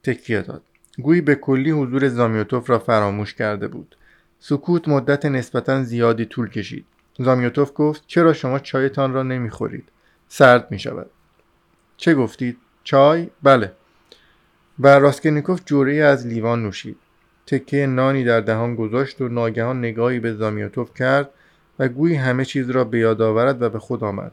تکیه 0.02 0.42
داد. 0.42 0.62
گویی 1.02 1.20
به 1.20 1.34
کلی 1.34 1.70
حضور 1.70 2.08
زامیوتوف 2.08 2.70
را 2.70 2.78
فراموش 2.78 3.34
کرده 3.34 3.68
بود. 3.68 3.96
سکوت 4.40 4.88
مدت 4.88 5.26
نسبتا 5.26 5.82
زیادی 5.82 6.24
طول 6.24 6.48
کشید. 6.48 6.86
زامیوتوف 7.18 7.72
گفت 7.74 8.04
چرا 8.06 8.32
شما 8.32 8.58
چایتان 8.58 9.12
را 9.12 9.22
نمی‌خورید؟ 9.22 9.88
سرد 10.28 10.70
می 10.70 10.78
شود 10.78 11.10
چه 11.96 12.14
گفتید؟ 12.14 12.56
چای؟ 12.84 13.30
بله. 13.42 13.72
و 14.80 14.98
راسکنیکوف 14.98 15.60
جوره 15.64 15.94
از 15.94 16.26
لیوان 16.26 16.62
نوشید. 16.62 16.96
تکه 17.46 17.86
نانی 17.86 18.24
در 18.24 18.40
دهان 18.40 18.74
گذاشت 18.74 19.20
و 19.20 19.28
ناگهان 19.28 19.78
نگاهی 19.78 20.20
به 20.20 20.34
زامیوتوف 20.34 20.94
کرد 20.94 21.30
و 21.78 21.88
گویی 21.88 22.14
همه 22.14 22.44
چیز 22.44 22.70
را 22.70 22.84
به 22.84 22.98
یاد 22.98 23.22
آورد 23.22 23.62
و 23.62 23.70
به 23.70 23.78
خود 23.78 24.04
آمد. 24.04 24.32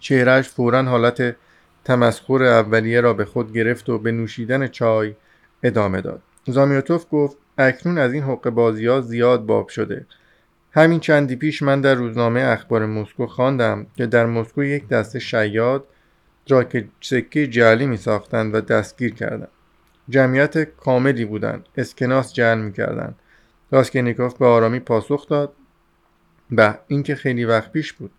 چهرهش 0.00 0.48
فورا 0.48 0.82
حالت 0.82 1.36
تمسخر 1.84 2.42
اولیه 2.42 3.00
را 3.00 3.14
به 3.14 3.24
خود 3.24 3.52
گرفت 3.52 3.88
و 3.88 3.98
به 3.98 4.12
نوشیدن 4.12 4.66
چای 4.68 5.14
ادامه 5.62 6.00
داد. 6.00 6.22
زامیوتوف 6.46 7.06
گفت 7.10 7.36
اکنون 7.58 7.98
از 7.98 8.12
این 8.12 8.22
حق 8.22 8.50
بازی 8.50 8.86
ها 8.86 9.00
زیاد 9.00 9.46
باب 9.46 9.68
شده. 9.68 10.06
همین 10.72 11.00
چندی 11.00 11.36
پیش 11.36 11.62
من 11.62 11.80
در 11.80 11.94
روزنامه 11.94 12.40
اخبار 12.40 12.86
مسکو 12.86 13.26
خواندم 13.26 13.86
که 13.96 14.06
در 14.06 14.26
مسکو 14.26 14.64
یک 14.64 14.88
دسته 14.88 15.18
شیاد 15.18 15.84
را 16.48 16.64
که 16.64 16.88
سکه 17.00 17.46
جعلی 17.46 17.86
می 17.86 17.96
ساختند 17.96 18.54
و 18.54 18.60
دستگیر 18.60 19.14
کردند. 19.14 19.48
جمعیت 20.08 20.58
کاملی 20.58 21.24
بودند 21.24 21.66
اسکناس 21.76 22.34
جعل 22.34 22.58
می 22.58 22.72
کردند 22.72 23.16
راسکینیکوف 23.70 24.38
به 24.38 24.46
آرامی 24.46 24.80
پاسخ 24.80 25.28
داد 25.28 25.52
به 26.50 26.78
این 26.86 27.02
که 27.02 27.14
خیلی 27.14 27.44
وقت 27.44 27.72
پیش 27.72 27.92
بود. 27.92 28.10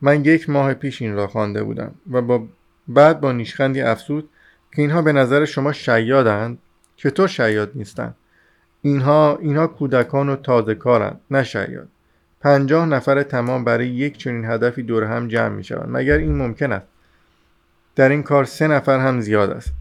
من 0.00 0.24
یک 0.24 0.50
ماه 0.50 0.74
پیش 0.74 1.02
این 1.02 1.14
را 1.14 1.26
خوانده 1.26 1.62
بودم 1.62 1.94
و 2.10 2.22
با 2.22 2.46
بعد 2.88 3.20
با 3.20 3.32
نیشخندی 3.32 3.80
افسود 3.80 4.28
که 4.76 4.82
اینها 4.82 5.02
به 5.02 5.12
نظر 5.12 5.44
شما 5.44 5.72
شیادند؟ 5.72 6.58
چطور 6.96 7.28
شیاد 7.28 7.70
نیستند 7.74 8.14
اینها 8.82 9.36
اینها 9.36 9.66
کودکان 9.66 10.28
و 10.28 10.36
تازه 10.36 10.74
کارند 10.74 11.20
نه 11.30 11.44
شیاد. 11.44 11.88
پنجاه 12.40 12.86
نفر 12.86 13.22
تمام 13.22 13.64
برای 13.64 13.88
یک 13.88 14.16
چنین 14.16 14.44
هدفی 14.44 14.82
دور 14.82 15.04
هم 15.04 15.28
جمع 15.28 15.48
می 15.48 15.64
شوند. 15.64 15.88
مگر 15.90 16.18
این 16.18 16.34
ممکن 16.34 16.72
است؟ 16.72 16.86
در 17.96 18.08
این 18.08 18.22
کار 18.22 18.44
سه 18.44 18.66
نفر 18.66 18.98
هم 18.98 19.20
زیاد 19.20 19.50
است. 19.50 19.72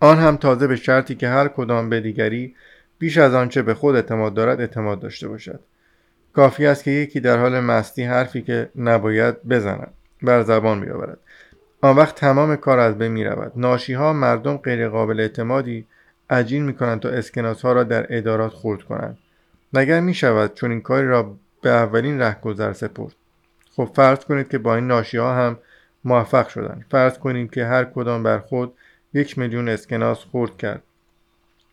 آن 0.00 0.18
هم 0.18 0.36
تازه 0.36 0.66
به 0.66 0.76
شرطی 0.76 1.14
که 1.14 1.28
هر 1.28 1.48
کدام 1.48 1.90
به 1.90 2.00
دیگری 2.00 2.54
بیش 2.98 3.18
از 3.18 3.34
آنچه 3.34 3.62
به 3.62 3.74
خود 3.74 3.94
اعتماد 3.94 4.34
دارد 4.34 4.60
اعتماد 4.60 5.00
داشته 5.00 5.28
باشد. 5.28 5.60
کافی 6.36 6.66
است 6.66 6.84
که 6.84 6.90
یکی 6.90 7.20
در 7.20 7.38
حال 7.38 7.60
مستی 7.60 8.02
حرفی 8.02 8.42
که 8.42 8.70
نباید 8.76 9.48
بزند 9.48 9.92
بر 10.22 10.42
زبان 10.42 10.80
بیاورد. 10.80 11.18
آن 11.80 11.96
وقت 11.96 12.14
تمام 12.14 12.56
کار 12.56 12.78
از 12.78 12.98
بین 12.98 13.12
می 13.12 13.24
رود 13.24 13.52
ناشی 13.56 13.92
ها 13.92 14.12
مردم 14.12 14.56
غیر 14.56 14.88
قابل 14.88 15.20
اعتمادی 15.20 15.86
عجین 16.30 16.62
می 16.62 16.74
کنند 16.74 17.00
تا 17.00 17.08
اسکناس 17.08 17.62
ها 17.62 17.72
را 17.72 17.84
در 17.84 18.06
ادارات 18.16 18.52
خورد 18.52 18.82
کنند. 18.82 19.18
مگر 19.72 20.00
می 20.00 20.14
شود 20.14 20.54
چون 20.54 20.70
این 20.70 20.80
کاری 20.80 21.06
را 21.06 21.36
به 21.62 21.70
اولین 21.70 22.20
رهگذر 22.20 22.72
سپرد؟ 22.72 23.14
خب 23.76 23.90
فرض 23.94 24.18
کنید 24.18 24.48
که 24.48 24.58
با 24.58 24.74
این 24.74 24.86
ناشی 24.86 25.18
ها 25.18 25.34
هم 25.34 25.58
موفق 26.04 26.48
شدند. 26.48 26.84
فرض 26.90 27.18
کنید 27.18 27.50
که 27.50 27.64
هر 27.64 27.84
کدام 27.84 28.22
بر 28.22 28.38
خود 28.38 28.72
یک 29.14 29.38
میلیون 29.38 29.68
اسکناس 29.68 30.18
خورد 30.18 30.56
کرد. 30.56 30.82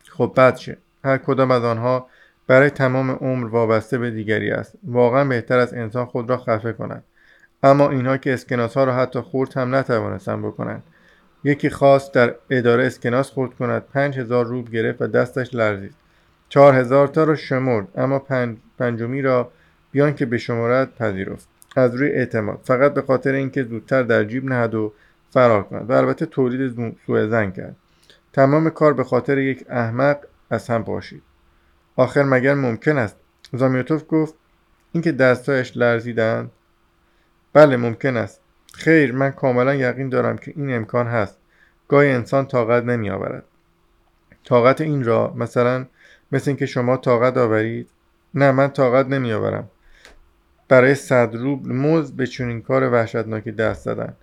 خب 0.08 0.32
بعد 0.36 0.60
هر 1.04 1.18
کدام 1.18 1.50
از 1.50 1.64
آنها 1.64 2.08
برای 2.46 2.70
تمام 2.70 3.10
عمر 3.10 3.46
وابسته 3.46 3.98
به 3.98 4.10
دیگری 4.10 4.50
است. 4.50 4.74
واقعا 4.84 5.24
بهتر 5.24 5.58
از 5.58 5.74
انسان 5.74 6.06
خود 6.06 6.30
را 6.30 6.36
خفه 6.36 6.72
کند. 6.72 7.04
اما 7.62 7.90
اینها 7.90 8.16
که 8.16 8.34
اسکناس 8.34 8.76
ها 8.76 8.84
را 8.84 8.94
حتی 8.94 9.20
خورد 9.20 9.56
هم 9.56 9.74
نتوانستند 9.74 10.42
بکنند. 10.42 10.82
یکی 11.44 11.70
خواست 11.70 12.14
در 12.14 12.34
اداره 12.50 12.86
اسکناس 12.86 13.30
خورد 13.30 13.54
کند. 13.54 13.82
پنج 13.92 14.18
هزار 14.18 14.46
روب 14.46 14.70
گرفت 14.70 15.02
و 15.02 15.06
دستش 15.06 15.54
لرزید. 15.54 15.94
چهار 16.48 16.74
هزار 16.74 17.08
تا 17.08 17.24
را 17.24 17.34
شمرد. 17.34 17.88
اما 17.94 18.18
پنج 18.18 18.56
پنجمی 18.78 19.22
را 19.22 19.50
بیان 19.92 20.14
که 20.14 20.26
به 20.26 20.38
شمارت 20.38 20.94
پذیرفت. 20.94 21.48
از 21.76 21.94
روی 21.94 22.08
اعتماد. 22.10 22.60
فقط 22.64 22.94
به 22.94 23.02
خاطر 23.02 23.32
اینکه 23.32 23.62
زودتر 23.62 24.02
در 24.02 24.24
جیب 24.24 24.44
نهد 24.44 24.74
و 24.74 24.92
فرار 25.30 25.62
کند. 25.62 25.90
و 25.90 25.92
البته 25.92 26.26
تولید 26.26 26.96
سوء 27.06 27.26
زن 27.26 27.50
کرد. 27.50 27.76
تمام 28.32 28.70
کار 28.70 28.94
به 28.94 29.04
خاطر 29.04 29.38
یک 29.38 29.64
احمق 29.68 30.18
از 30.50 30.68
هم 30.68 30.84
پاشید. 30.84 31.22
آخر 31.96 32.22
مگر 32.22 32.54
ممکن 32.54 32.98
است؟ 32.98 33.16
زامیوتوف 33.52 34.04
گفت 34.08 34.34
اینکه 34.92 35.12
دستایش 35.12 35.76
لرزیدند 35.76 36.50
بله 37.52 37.76
ممکن 37.76 38.16
است. 38.16 38.40
خیر 38.72 39.12
من 39.12 39.30
کاملا 39.30 39.74
یقین 39.74 40.08
دارم 40.08 40.38
که 40.38 40.52
این 40.56 40.74
امکان 40.74 41.06
هست. 41.06 41.38
گاهی 41.88 42.10
انسان 42.10 42.46
طاقت 42.46 42.84
نمی 42.84 43.10
آورد 43.10 43.44
طاقت 44.44 44.80
این 44.80 45.04
را؟ 45.04 45.32
مثلا 45.36 45.86
مثل 46.32 46.50
اینکه 46.50 46.66
شما 46.66 46.96
طاقت 46.96 47.36
آورید؟ 47.36 47.88
نه 48.34 48.52
من 48.52 48.68
طاقت 48.68 49.06
نمی 49.06 49.32
آورم 49.32 49.70
برای 50.68 50.94
صد 50.94 51.34
روبل 51.34 51.72
موز 51.72 52.16
به 52.16 52.26
چنین 52.26 52.62
کار 52.62 52.92
وحشتناکی 52.92 53.52
دست 53.52 53.82
زدن. 53.82 54.14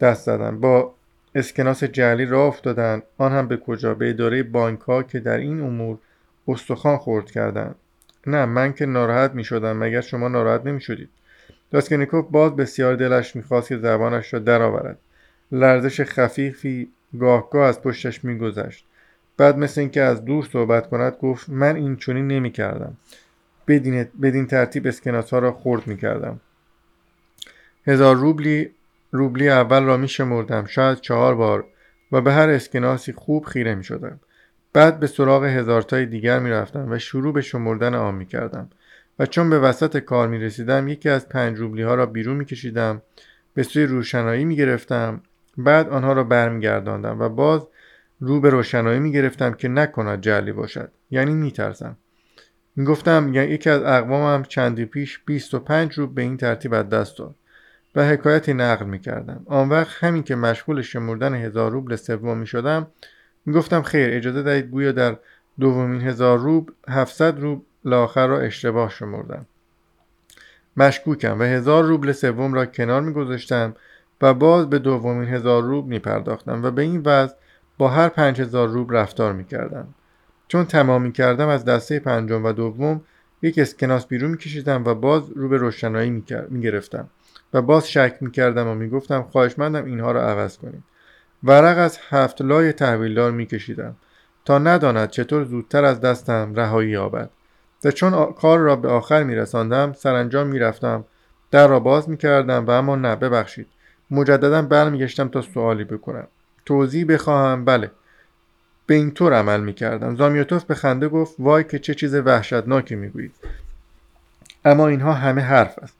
دست 0.00 0.26
زدن. 0.26 0.60
با 0.60 0.94
اسکناس 1.34 1.84
جعلی 1.84 2.26
راه 2.26 2.46
افتادن. 2.46 3.02
آن 3.18 3.32
هم 3.32 3.48
به 3.48 3.56
کجا؟ 3.56 3.94
به 3.94 4.10
اداره 4.10 4.42
بانک 4.42 4.80
ها 4.80 5.02
که 5.02 5.20
در 5.20 5.36
این 5.36 5.60
امور 5.60 5.98
استخوان 6.48 6.96
خورد 6.96 7.30
کردند 7.30 7.74
نه 8.26 8.44
من 8.44 8.72
که 8.72 8.86
ناراحت 8.86 9.34
می 9.34 9.44
شدم 9.44 9.76
مگر 9.76 10.00
شما 10.00 10.28
ناراحت 10.28 10.66
نمی 10.66 10.80
شدید 10.80 11.08
داسکنیکوف 11.70 12.26
باز 12.30 12.56
بسیار 12.56 12.96
دلش 12.96 13.36
می‌خواست 13.36 13.68
که 13.68 13.76
زبانش 13.76 14.34
را 14.34 14.40
درآورد. 14.40 14.98
لرزش 15.52 16.00
خفیفی 16.00 16.88
گاهگاه 17.20 17.68
از 17.68 17.82
پشتش 17.82 18.24
میگذشت. 18.24 18.86
بعد 19.36 19.58
مثل 19.58 19.80
اینکه 19.80 20.02
از 20.02 20.24
دور 20.24 20.44
صحبت 20.52 20.90
کند 20.90 21.16
گفت 21.22 21.50
من 21.50 21.76
این 21.76 21.96
چونی 21.96 22.22
نمی 22.22 22.50
کردم 22.50 22.96
بدین, 23.68 24.06
بدین 24.22 24.46
ترتیب 24.46 24.86
اسکناس 24.86 25.30
ها 25.30 25.38
را 25.38 25.52
خورد 25.52 25.86
می 25.86 25.96
کردم 25.96 26.40
هزار 27.86 28.16
روبلی 28.16 28.70
روبلی 29.10 29.48
اول 29.48 29.82
را 29.82 29.96
می 29.96 30.08
شمردم 30.08 30.66
شاید 30.66 31.00
چهار 31.00 31.34
بار 31.34 31.64
و 32.12 32.20
به 32.20 32.32
هر 32.32 32.48
اسکناسی 32.48 33.12
خوب 33.12 33.44
خیره 33.44 33.74
می 33.74 33.84
شدم 33.84 34.20
بعد 34.74 35.00
به 35.00 35.06
سراغ 35.06 35.44
هزارتای 35.44 36.06
دیگر 36.06 36.38
می 36.38 36.50
رفتم 36.50 36.90
و 36.90 36.98
شروع 36.98 37.32
به 37.32 37.40
شمردن 37.40 37.94
آن 37.94 38.14
می 38.14 38.26
کردم 38.26 38.70
و 39.18 39.26
چون 39.26 39.50
به 39.50 39.58
وسط 39.58 39.98
کار 39.98 40.28
می 40.28 40.38
رسیدم 40.38 40.88
یکی 40.88 41.08
از 41.08 41.28
پنج 41.28 41.58
روبلی 41.58 41.82
ها 41.82 41.94
را 41.94 42.06
بیرون 42.06 42.36
می 42.36 42.44
کشیدم 42.44 43.02
به 43.54 43.62
سوی 43.62 43.86
روشنایی 43.86 44.44
می 44.44 44.56
گرفتم 44.56 45.20
بعد 45.56 45.88
آنها 45.88 46.12
را 46.12 46.24
برمیگرداندم 46.24 47.20
و 47.20 47.28
باز 47.28 47.66
رو 48.20 48.40
به 48.40 48.50
روشنایی 48.50 49.00
می 49.00 49.12
گرفتم 49.12 49.52
که 49.52 49.68
نکند 49.68 50.20
جعلی 50.20 50.52
باشد 50.52 50.90
یعنی 51.10 51.34
می 51.34 51.52
ترسم 51.52 51.96
می 52.76 52.84
گفتم 52.84 53.34
یعنی 53.34 53.48
یکی 53.48 53.70
از 53.70 53.82
اقوامم 53.82 54.42
چندی 54.42 54.84
پیش 54.84 55.20
25 55.26 55.92
روب 55.92 56.14
به 56.14 56.22
این 56.22 56.36
ترتیب 56.36 56.74
از 56.74 56.88
دست 56.88 57.18
داد 57.18 57.34
و 57.94 58.06
حکایتی 58.08 58.54
نقل 58.54 58.86
می 58.86 58.98
کردم 58.98 59.42
آن 59.46 59.68
وقت 59.68 60.04
همین 60.04 60.22
که 60.22 60.36
مشغول 60.36 60.82
شمردن 60.82 61.34
هزار 61.34 61.70
روبل 61.70 61.96
سوم 61.96 62.38
می 62.38 62.46
شدم 62.46 62.86
می 63.46 63.54
گفتم 63.54 63.82
خیر 63.82 64.10
اجازه 64.12 64.42
دهید 64.42 64.66
گویا 64.66 64.92
در 64.92 65.16
دومین 65.60 66.00
هزار 66.00 66.38
روب 66.38 66.70
700 66.88 67.40
روب 67.40 67.66
لاخر 67.84 68.26
را 68.26 68.40
اشتباه 68.40 68.90
شمردم. 68.90 69.46
مشکوکم 70.76 71.40
و 71.40 71.42
هزار 71.42 71.84
روبل 71.84 72.12
سوم 72.12 72.54
را 72.54 72.66
کنار 72.66 73.00
می 73.00 73.12
گذاشتم 73.12 73.76
و 74.22 74.34
باز 74.34 74.70
به 74.70 74.78
دومین 74.78 75.28
هزار 75.28 75.62
روب 75.62 75.86
می 75.86 75.98
پرداختم 75.98 76.62
و 76.62 76.70
به 76.70 76.82
این 76.82 77.02
وضع 77.04 77.34
با 77.78 77.88
هر 77.88 78.08
پنج 78.08 78.40
هزار 78.40 78.68
روب 78.68 78.96
رفتار 78.96 79.32
می 79.32 79.44
کردم 79.44 79.88
چون 80.48 80.64
تمام 80.64 81.02
می 81.02 81.12
کردم 81.12 81.48
از 81.48 81.64
دسته 81.64 81.98
پنجم 81.98 82.44
و 82.44 82.52
دوم 82.52 83.00
یک 83.42 83.58
اسکناس 83.58 84.06
بیرون 84.06 84.30
می 84.30 84.38
کشیدم 84.38 84.84
و 84.84 84.94
باز 84.94 85.30
رو 85.30 85.48
به 85.48 85.56
روشنایی 85.56 86.24
می 86.50 86.60
گرفتم 86.60 87.08
و 87.54 87.62
باز 87.62 87.90
شک 87.90 88.16
می 88.20 88.30
کردم 88.30 88.68
و 88.68 88.74
می 88.74 88.88
گفتم 88.88 89.22
خواهشمندم 89.22 89.84
اینها 89.84 90.12
را 90.12 90.30
عوض 90.30 90.58
کنید 90.58 90.82
ورق 91.44 91.78
از 91.78 91.98
هفت 92.10 92.42
لای 92.42 92.72
تحویلدار 92.72 93.30
می 93.30 93.46
کشیدم 93.46 93.96
تا 94.44 94.58
نداند 94.58 95.10
چطور 95.10 95.44
زودتر 95.44 95.84
از 95.84 96.00
دستم 96.00 96.54
رهایی 96.54 96.90
یابد. 96.90 97.30
و 97.84 97.90
چون 97.90 98.32
کار 98.32 98.58
را 98.58 98.76
به 98.76 98.88
آخر 98.88 99.22
می 99.22 99.34
رساندم 99.34 99.92
سرانجام 99.92 100.46
می 100.46 100.58
رفتم 100.58 101.04
در 101.50 101.66
را 101.66 101.80
باز 101.80 102.08
می 102.08 102.16
کردم 102.16 102.66
و 102.66 102.70
اما 102.70 102.96
نه 102.96 103.16
ببخشید. 103.16 103.66
مجددا 104.10 104.62
برمیگشتم 104.62 105.28
تا 105.28 105.42
سوالی 105.42 105.84
بکنم. 105.84 106.26
توضیح 106.66 107.06
بخواهم 107.06 107.64
بله. 107.64 107.90
به 108.86 108.94
این 108.94 109.10
طور 109.10 109.34
عمل 109.34 109.60
می 109.60 109.72
کردم 109.72 110.16
زامیوتوف 110.16 110.64
به 110.64 110.74
خنده 110.74 111.08
گفت 111.08 111.34
وای 111.38 111.64
که 111.64 111.78
چه 111.78 111.94
چیز 111.94 112.14
وحشتناکی 112.14 112.94
می 112.94 113.08
گویید 113.08 113.34
اما 114.64 114.88
اینها 114.88 115.12
همه 115.12 115.40
حرف 115.40 115.78
است. 115.78 115.96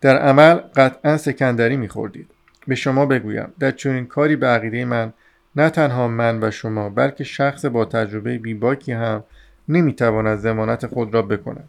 در 0.00 0.18
عمل 0.18 0.54
قطعا 0.54 1.16
سکندری 1.16 1.76
می 1.76 1.88
خوردید 1.88 2.33
به 2.68 2.74
شما 2.74 3.06
بگویم. 3.06 3.52
در 3.58 3.70
چنین 3.70 4.06
کاری 4.06 4.36
به 4.36 4.46
عقیده 4.46 4.84
من 4.84 5.12
نه 5.56 5.70
تنها 5.70 6.08
من 6.08 6.42
و 6.42 6.50
شما 6.50 6.88
بلکه 6.88 7.24
شخص 7.24 7.64
با 7.64 7.84
تجربه 7.84 8.38
بیباکی 8.38 8.92
هم 8.92 9.24
نمی‌تواند 9.68 10.38
زمانت 10.38 10.86
خود 10.86 11.14
را 11.14 11.22
بکند. 11.22 11.68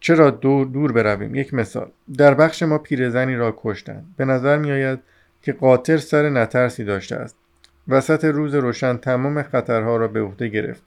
چرا 0.00 0.30
دور 0.30 0.66
دور 0.66 0.92
برویم؟ 0.92 1.34
یک 1.34 1.54
مثال. 1.54 1.90
در 2.16 2.34
بخش 2.34 2.62
ما 2.62 2.78
پیرزنی 2.78 3.36
را 3.36 3.54
کشتند. 3.62 4.14
به 4.16 4.24
نظر 4.24 4.58
میآید 4.58 4.98
که 5.42 5.52
قاطر 5.52 5.96
سر 5.96 6.28
نترسی 6.28 6.84
داشته 6.84 7.16
است. 7.16 7.36
وسط 7.88 8.24
روز 8.24 8.54
روشن 8.54 8.96
تمام 8.96 9.42
خطرها 9.42 9.96
را 9.96 10.08
به 10.08 10.20
عهده 10.20 10.48
گرفت. 10.48 10.82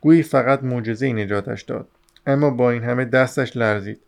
گویی 0.00 0.22
فقط 0.22 0.62
معجزه 0.62 1.12
نجاتش 1.12 1.62
داد. 1.62 1.88
اما 2.26 2.50
با 2.50 2.70
این 2.70 2.84
همه 2.84 3.04
دستش 3.04 3.56
لرزید. 3.56 4.00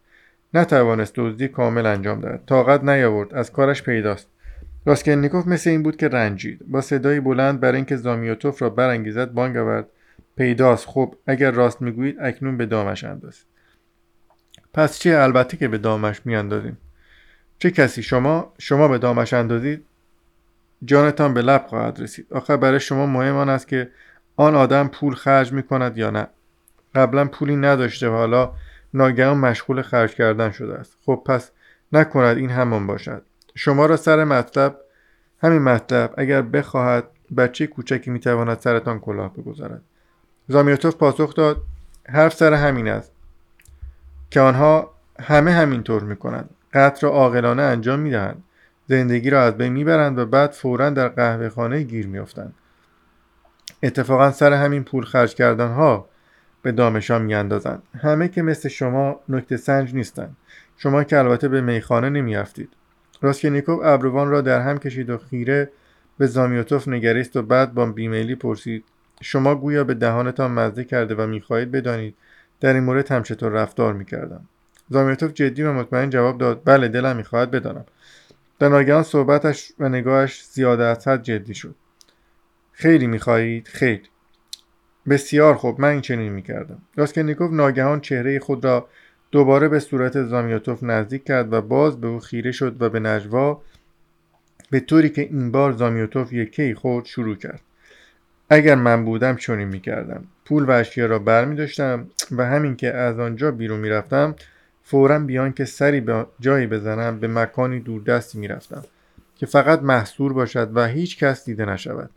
نتوانست 0.55 1.13
دزدی 1.17 1.49
کامل 1.49 1.87
انجام 1.87 2.21
دهد. 2.21 2.43
طاقت 2.47 2.85
نیاورد. 2.85 3.35
از 3.35 3.53
کارش 3.53 3.83
پیداست. 3.83 4.29
راسکلنیکوف 4.91 5.47
مثل 5.47 5.71
این 5.71 5.83
بود 5.83 5.97
که 5.97 6.09
رنجید. 6.09 6.61
با 6.69 6.81
صدایی 6.81 7.21
بلند 7.21 7.61
برای 7.61 7.77
اینکه 7.77 7.97
زامیوتوف 7.97 8.63
را 8.63 8.71
برانگیزد 8.71 9.33
بانگ 9.33 9.57
آورد. 9.57 9.87
پیداست. 10.37 10.87
خب 10.87 11.15
اگر 11.27 11.51
راست 11.51 11.83
می‌گویید 11.83 12.17
اکنون 12.21 12.57
به 12.57 12.67
دامش 12.67 13.05
اندازید. 13.05 13.47
پس 14.75 14.99
چه 14.99 15.19
البته 15.19 15.57
که 15.57 15.69
به 15.69 15.79
دامش 15.79 16.21
میاندازیم. 16.25 16.79
چه 17.59 17.71
کسی؟ 17.71 18.03
شما؟ 18.03 18.53
شما 18.59 18.89
به 18.89 18.99
دامش 18.99 19.33
اندازید؟ 19.33 19.85
جانتان 20.85 21.35
به 21.35 21.43
لب 21.43 21.67
خواهد 21.67 22.01
رسید. 22.01 22.27
آخر 22.31 22.57
برای 22.57 22.81
شما 22.81 23.07
مهم 23.07 23.37
آن 23.37 23.49
است 23.49 23.69
که 23.69 23.91
آن 24.37 24.55
آدم 24.55 24.89
پول 24.89 25.15
خرج 25.15 25.53
می 25.53 25.63
کند 25.63 25.99
یا 25.99 26.11
نه. 26.11 26.27
قبلا 26.95 27.25
پولی 27.25 27.57
نداشته 27.57 28.09
و 28.09 28.13
حالا 28.13 28.53
ناگهان 28.95 29.37
مشغول 29.37 29.83
خرج 29.83 30.15
کردن 30.15 30.51
شده 30.51 30.75
است. 30.75 30.97
خب 31.07 31.23
پس 31.27 31.51
نکند 31.93 32.37
این 32.37 32.51
همان 32.51 32.87
باشد. 32.87 33.23
شما 33.63 33.87
را 33.87 33.97
سر 33.97 34.25
مطلب 34.25 34.77
همین 35.43 35.63
مطلب 35.63 36.15
اگر 36.17 36.43
بخواهد 36.43 37.05
بچه 37.37 37.67
کوچکی 37.67 38.11
می‌تواند 38.11 38.59
سرتان 38.59 39.01
کلاه 39.01 39.33
بگذارد. 39.35 39.83
زامیوتوف 40.49 40.97
پاسخ 40.97 41.35
داد 41.35 41.57
حرف 42.09 42.35
سر 42.35 42.55
همین 42.55 42.89
است 42.89 43.13
که 44.31 44.41
آنها 44.41 44.91
همه 45.21 45.53
همینطور 45.53 46.03
می‌کنند. 46.03 46.51
قتل 46.75 47.07
را 47.07 47.13
عاقلانه 47.13 47.63
انجام 47.63 48.01
می‌دهند. 48.01 48.43
زندگی 48.87 49.31
را 49.31 49.43
از 49.43 49.57
بین 49.57 49.73
می‌برند 49.73 50.19
و 50.19 50.27
بعد 50.27 50.51
فورا 50.51 50.91
در 50.91 51.09
قهوه 51.09 51.49
خانه 51.49 51.83
گیر 51.83 52.07
میافتند. 52.07 52.55
اتفاقا 53.83 54.31
سر 54.31 54.53
همین 54.53 54.85
پول 54.85 55.05
خرج 55.05 55.35
کردن 55.35 55.73
ها 55.73 56.09
به 56.63 56.73
دامشان 56.73 57.23
میاندازند. 57.23 57.83
همه 57.99 58.29
که 58.29 58.43
مثل 58.43 58.69
شما 58.69 59.21
نکته 59.29 59.57
سنج 59.57 59.95
نیستند. 59.95 60.37
شما 60.77 61.05
که 61.05 61.19
البته 61.19 61.49
به 61.49 61.61
میخانه 61.61 62.11
نمیافتید 62.11 62.73
راسکینیکوف 63.21 63.81
ابروان 63.85 64.31
را 64.31 64.41
در 64.41 64.61
هم 64.61 64.79
کشید 64.79 65.11
و 65.11 65.19
خیره 65.19 65.71
به 66.19 66.27
زامیوتوف 66.27 66.89
نگریست 66.89 67.37
و 67.37 67.43
بعد 67.43 67.75
با 67.75 67.87
بیمیلی 67.87 68.35
پرسید 68.35 68.85
شما 69.23 69.55
گویا 69.55 69.85
به 69.85 69.95
دهانتان 69.95 70.51
مزه 70.51 70.85
کرده 70.85 71.15
و 71.15 71.27
می‌خواهید 71.27 71.71
بدانید 71.71 72.15
در 72.61 72.75
این 72.75 72.83
مورد 72.83 73.13
هم 73.13 73.23
چطور 73.23 73.53
رفتار 73.53 73.93
می‌کردم؟ 73.93 74.49
زامیوتوف 74.91 75.33
جدی 75.33 75.63
و 75.63 75.73
مطمئن 75.73 76.11
جواب 76.11 76.39
داد 76.39 76.63
بله 76.65 76.89
دلم 76.89 77.17
می‌خواهد 77.17 77.51
بدانم. 77.51 77.85
در 78.59 78.69
ناگهان 78.69 79.03
صحبتش 79.03 79.73
و 79.79 79.89
نگاهش 79.89 80.45
زیاده 80.45 80.85
از 80.85 81.09
حد 81.09 81.23
جدی 81.23 81.55
شد. 81.55 81.75
خیلی 82.73 83.07
می‌خواهید؟ 83.07 83.69
خیر. 83.69 84.03
بسیار 85.09 85.55
خوب 85.55 85.81
من 85.81 85.89
این 85.89 86.01
چنین 86.01 86.33
می‌کردم. 86.33 86.83
راسکلنیکوف 86.97 87.53
ناگهان 87.53 88.01
چهره 88.01 88.39
خود 88.39 88.65
را 88.65 88.89
دوباره 89.33 89.69
به 89.69 89.81
صورت 89.81 90.23
زامیاتوف 90.23 90.83
نزدیک 90.83 91.25
کرد 91.25 91.53
و 91.53 91.63
باز 91.63 92.01
به 92.01 92.07
او 92.07 92.21
خیره 92.21 92.53
شد 92.53 92.83
و 92.83 92.89
به 92.89 93.01
نجوا 93.01 93.63
به 94.71 94.81
طوری 94.81 95.09
که 95.09 95.23
این 95.23 95.51
بار 95.51 95.73
زامیوتوف 95.73 96.33
یکی 96.33 96.75
خود 96.75 97.05
شروع 97.05 97.37
کرد. 97.37 97.61
اگر 98.51 98.75
من 98.75 99.05
بودم 99.05 99.37
چنین 99.37 99.69
می‌کردم. 99.69 100.25
پول 100.45 100.65
و 100.65 100.71
اشیا 100.71 101.07
را 101.07 101.19
بر 101.19 101.45
می 101.45 101.57
داشتم 101.57 102.07
و 102.37 102.47
همین 102.47 102.77
که 102.77 102.95
از 102.95 103.19
آنجا 103.19 103.51
بیرون 103.51 103.81
می‌رفتم 103.81 104.35
فورا 104.83 105.19
بیان 105.19 105.53
که 105.53 105.65
سری 105.65 106.01
به 106.01 106.27
جایی 106.41 106.67
بزنم 106.67 107.21
به 107.21 107.29
مکانی 107.29 107.81
دوردستی 107.81 108.39
می‌رفتم 108.39 108.85
که 109.37 109.47
فقط 109.47 109.83
محصور 109.83 110.33
باشد 110.33 110.71
و 110.75 110.87
هیچ 110.87 111.19
کس 111.19 111.45
دیده 111.45 111.65
نشود. 111.65 112.11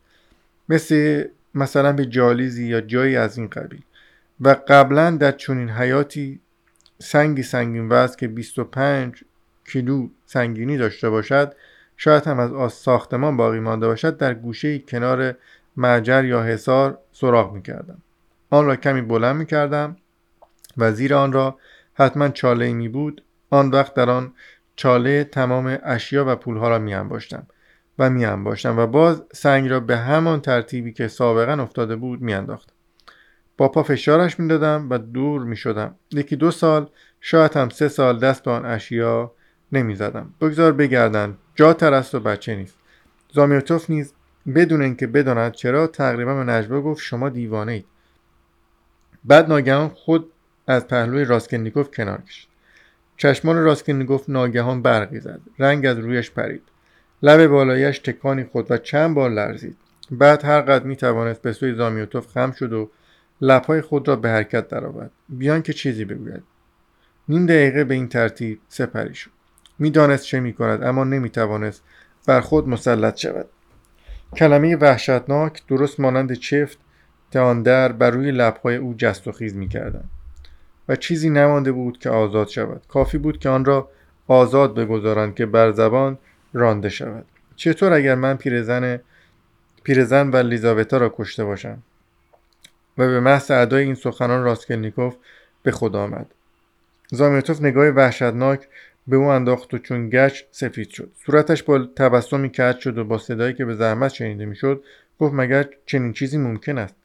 مثل 0.70 1.24
مثلا 1.56 1.94
به 1.94 2.06
جالیزی 2.06 2.68
یا 2.68 2.82
جایی 2.82 3.16
از 3.16 3.38
این 3.38 3.48
قبیل. 3.48 3.82
و 4.42 4.56
قبلا 4.68 5.12
در 5.12 5.32
چنین 5.32 5.70
حیاتی 5.70 6.40
سنگی 7.04 7.44
سنگین 7.44 7.88
وزن 7.90 8.16
که 8.16 8.28
25 8.28 9.24
کیلو 9.66 10.08
سنگینی 10.26 10.78
داشته 10.78 11.10
باشد 11.10 11.54
شاید 11.98 12.28
هم 12.28 12.40
از 12.40 12.54
آس 12.54 12.84
ساختمان 12.84 13.38
باقی 13.38 13.60
مانده 13.60 13.88
باشد 13.88 14.18
در 14.18 14.34
گوشه 14.34 14.80
کنار 14.80 15.36
معجر 15.78 16.26
یا 16.26 16.44
حصار 16.44 16.98
سراغ 17.12 17.54
می‌کردم 17.54 17.98
آن 18.50 18.66
را 18.66 18.76
کمی 18.76 19.02
بلند 19.02 19.36
می‌کردم 19.36 19.96
و 20.78 20.92
زیر 20.92 21.16
آن 21.16 21.32
را 21.34 21.58
حتما 21.94 22.30
چاله 22.30 22.74
می 22.74 22.90
بود 22.90 23.24
آن 23.50 23.70
وقت 23.70 23.94
در 23.94 24.10
آن 24.10 24.34
چاله 24.76 25.24
تمام 25.24 25.78
اشیا 25.84 26.26
و 26.28 26.36
پولها 26.36 26.70
را 26.70 26.80
می 26.80 26.94
انباشتم 26.94 27.48
و 28.00 28.10
می 28.10 28.26
انباشتم 28.26 28.80
و 28.80 28.88
باز 28.88 29.24
سنگ 29.34 29.70
را 29.70 29.80
به 29.80 29.98
همان 29.98 30.42
ترتیبی 30.42 30.94
که 30.94 31.08
سابقا 31.08 31.64
افتاده 31.64 31.96
بود 31.96 32.22
می 32.22 32.34
انداختم. 32.34 32.73
با 33.58 33.84
فشارش 33.84 34.40
می 34.40 34.48
دادم 34.48 34.88
و 34.90 34.98
دور 34.98 35.44
می 35.44 35.56
شدم. 35.56 35.96
یکی 36.12 36.36
دو 36.36 36.52
سال 36.52 36.90
شاید 37.22 37.58
هم 37.58 37.70
سه 37.70 37.88
سال 37.88 38.20
دست 38.20 38.44
به 38.44 38.52
آن 38.52 38.66
اشیا 38.66 39.32
نمی 39.72 39.96
زدم. 39.96 40.34
بگذار 40.42 40.72
بگردن 40.72 41.38
جا 41.56 41.74
ترست 41.74 42.16
و 42.16 42.20
بچه 42.20 42.56
نیست. 42.56 42.78
زامیرتوف 43.34 43.90
نیز 43.90 44.14
بدون 44.56 44.82
اینکه 44.82 45.08
بداند 45.08 45.52
چرا 45.52 45.88
تقریبا 45.88 46.36
به 46.36 46.44
نجبه 46.44 46.82
گفت 46.82 47.02
شما 47.02 47.30
دیوانه 47.30 47.72
اید. 47.72 47.86
بعد 49.26 49.48
ناگهان 49.48 49.90
خود 49.90 50.32
از 50.68 50.88
پهلوی 50.88 51.26
راسکلنیکوف 51.26 51.92
کنار 51.92 52.22
کشید 52.22 52.50
چشمان 53.18 53.64
راسکلنیکوف 53.64 54.30
ناگهان 54.30 54.82
برقی 54.82 55.20
زد 55.20 55.40
رنگ 55.60 55.86
از 55.86 55.98
رویش 56.00 56.32
پرید 56.32 56.62
لب 57.24 57.48
بالایش 57.48 58.00
تکانی 58.00 58.44
خود 58.44 58.72
و 58.72 58.78
چند 58.78 59.16
بار 59.16 59.30
لرزید 59.30 59.78
بعد 60.12 60.46
هر 60.46 60.62
قدر 60.62 60.84
می 60.84 60.96
توانست 60.96 61.42
به 61.42 61.54
سوی 61.54 61.74
زامیوتوف 61.74 62.28
خم 62.28 62.52
شد 62.52 62.74
و 62.74 62.90
لبهای 63.44 63.82
خود 63.82 64.08
را 64.08 64.16
به 64.16 64.30
حرکت 64.30 64.68
درآورد. 64.68 65.12
بیان 65.30 65.62
که 65.62 65.74
چیزی 65.74 66.06
بگوید. 66.06 66.44
نیم 67.30 67.46
دقیقه 67.46 67.84
به 67.84 67.94
این 67.94 68.08
ترتیب 68.08 68.60
سپری 68.70 69.16
شد. 69.16 69.32
می‌دانست 69.80 70.26
چه 70.26 70.40
می 70.40 70.54
کند 70.54 70.84
اما 70.84 71.04
نمی 71.04 71.30
توانست 71.30 71.84
بر 72.28 72.42
خود 72.42 72.70
مسلط 72.70 73.18
شود. 73.18 73.46
کلمه 74.38 74.76
وحشتناک 74.76 75.68
درست 75.68 76.00
مانند 76.00 76.34
چفت 76.34 76.78
در 77.64 77.92
بر 77.92 78.12
روی 78.12 78.32
لبهای 78.32 78.76
او 78.76 78.94
جست 78.98 79.28
و 79.28 79.32
خیز 79.32 79.56
می 79.56 79.68
کردن. 79.68 80.04
و 80.90 80.96
چیزی 80.96 81.30
نمانده 81.30 81.72
بود 81.72 81.98
که 81.98 82.10
آزاد 82.10 82.48
شود. 82.48 82.82
کافی 82.88 83.18
بود 83.18 83.40
که 83.40 83.50
آن 83.50 83.66
را 83.66 83.90
آزاد 84.28 84.76
بگذارند 84.76 85.36
که 85.36 85.46
بر 85.46 85.72
زبان 85.72 86.18
رانده 86.54 86.90
شود. 86.90 87.26
چطور 87.56 87.94
اگر 87.94 88.16
من 88.16 88.38
پیرزن 88.38 89.00
پیرزن 89.84 90.30
و 90.30 90.36
لیزاوتا 90.36 90.98
را 90.98 91.14
کشته 91.18 91.46
باشم؟ 91.46 91.84
و 92.98 93.08
به 93.08 93.20
محض 93.20 93.52
ادای 93.52 93.84
این 93.84 93.96
سخنان 93.96 94.44
راسکلنیکوف 94.44 95.16
به 95.64 95.72
خود 95.72 95.96
آمد. 95.96 96.26
زامیرتوف 97.08 97.62
نگاه 97.62 97.88
وحشتناک 97.88 98.68
به 99.08 99.16
او 99.16 99.26
انداخت 99.26 99.74
و 99.74 99.78
چون 99.78 100.10
گچ 100.10 100.42
سفید 100.52 100.90
شد. 100.90 101.12
صورتش 101.26 101.64
با 101.64 101.80
تبسمی 101.96 102.50
کج 102.50 102.80
شد 102.80 102.98
و 102.98 103.04
با 103.04 103.18
صدایی 103.18 103.54
که 103.54 103.66
به 103.66 103.76
زحمت 103.76 104.14
شنیده 104.14 104.46
می‌شد 104.46 104.84
گفت 105.20 105.34
مگر 105.34 105.70
چنین 105.86 106.14
چیزی 106.14 106.38
ممکن 106.38 106.78
است؟ 106.78 106.96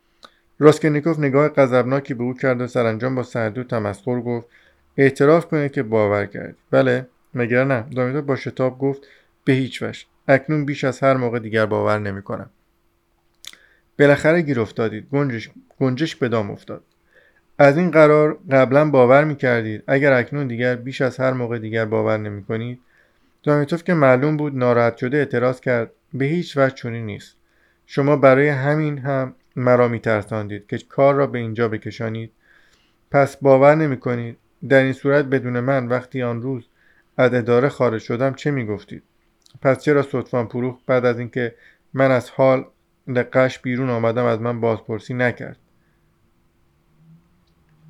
راسکلنیکوف 0.58 1.18
نگاه 1.18 1.48
غضبناکی 1.48 2.14
به 2.14 2.22
او 2.22 2.34
کرد 2.34 2.60
و 2.60 2.66
سرانجام 2.66 3.14
با 3.14 3.22
سردو 3.22 3.64
تمسخر 3.64 4.20
گفت 4.20 4.46
اعتراف 4.96 5.46
کنید 5.46 5.72
که 5.72 5.82
باور 5.82 6.26
کرد 6.26 6.54
بله 6.70 7.06
مگر 7.34 7.64
نه؟ 7.64 7.84
دامیتا 7.96 8.20
با 8.20 8.36
شتاب 8.36 8.78
گفت 8.78 9.02
به 9.44 9.52
هیچ 9.52 9.82
وجه. 9.82 10.04
اکنون 10.28 10.64
بیش 10.64 10.84
از 10.84 11.00
هر 11.00 11.14
موقع 11.14 11.38
دیگر 11.38 11.66
باور 11.66 11.98
نمی‌کنم. 11.98 12.50
بالاخره 13.98 14.42
گیر 14.42 14.60
افتادید. 14.60 15.08
گنجش, 15.12 15.50
گنجش 15.80 16.16
به 16.16 16.28
دام 16.28 16.50
افتاد. 16.50 16.84
از 17.58 17.76
این 17.76 17.90
قرار 17.90 18.38
قبلا 18.50 18.90
باور 18.90 19.24
می‌کردید. 19.24 19.82
اگر 19.86 20.12
اکنون 20.12 20.46
دیگر 20.46 20.76
بیش 20.76 21.00
از 21.00 21.16
هر 21.16 21.32
موقع 21.32 21.58
دیگر 21.58 21.84
باور 21.84 22.16
نمی‌کنید. 22.16 22.80
دامیتوف 23.42 23.84
که 23.84 23.94
معلوم 23.94 24.36
بود 24.36 24.56
ناراحت 24.56 24.96
شده 24.96 25.16
اعتراض 25.16 25.60
کرد. 25.60 25.90
به 26.14 26.24
هیچ 26.24 26.56
وجه 26.56 26.74
چنین 26.74 27.06
نیست. 27.06 27.36
شما 27.86 28.16
برای 28.16 28.48
همین 28.48 28.98
هم 28.98 29.34
مرا 29.56 29.88
میترساندید 29.88 30.66
که 30.66 30.78
کار 30.78 31.14
را 31.14 31.26
به 31.26 31.38
اینجا 31.38 31.68
بکشانید. 31.68 32.32
پس 33.10 33.36
باور 33.36 33.74
نمی 33.74 33.96
کنید 33.96 34.38
در 34.68 34.82
این 34.82 34.92
صورت 34.92 35.24
بدون 35.24 35.60
من 35.60 35.86
وقتی 35.88 36.22
آن 36.22 36.42
روز 36.42 36.64
از 37.16 37.34
اداره 37.34 37.68
خارج 37.68 38.02
شدم 38.02 38.34
چه 38.34 38.50
می 38.50 38.66
گفتید 38.66 39.02
پس 39.62 39.82
چرا 39.82 40.02
صدفان 40.02 40.48
پروخ 40.48 40.78
بعد 40.86 41.04
از 41.04 41.18
اینکه 41.18 41.54
من 41.94 42.10
از 42.10 42.30
حال 42.30 42.64
قش 43.14 43.58
بیرون 43.58 43.90
آمدم 43.90 44.24
از 44.24 44.40
من 44.40 44.60
بازپرسی 44.60 45.14
نکرد. 45.14 45.56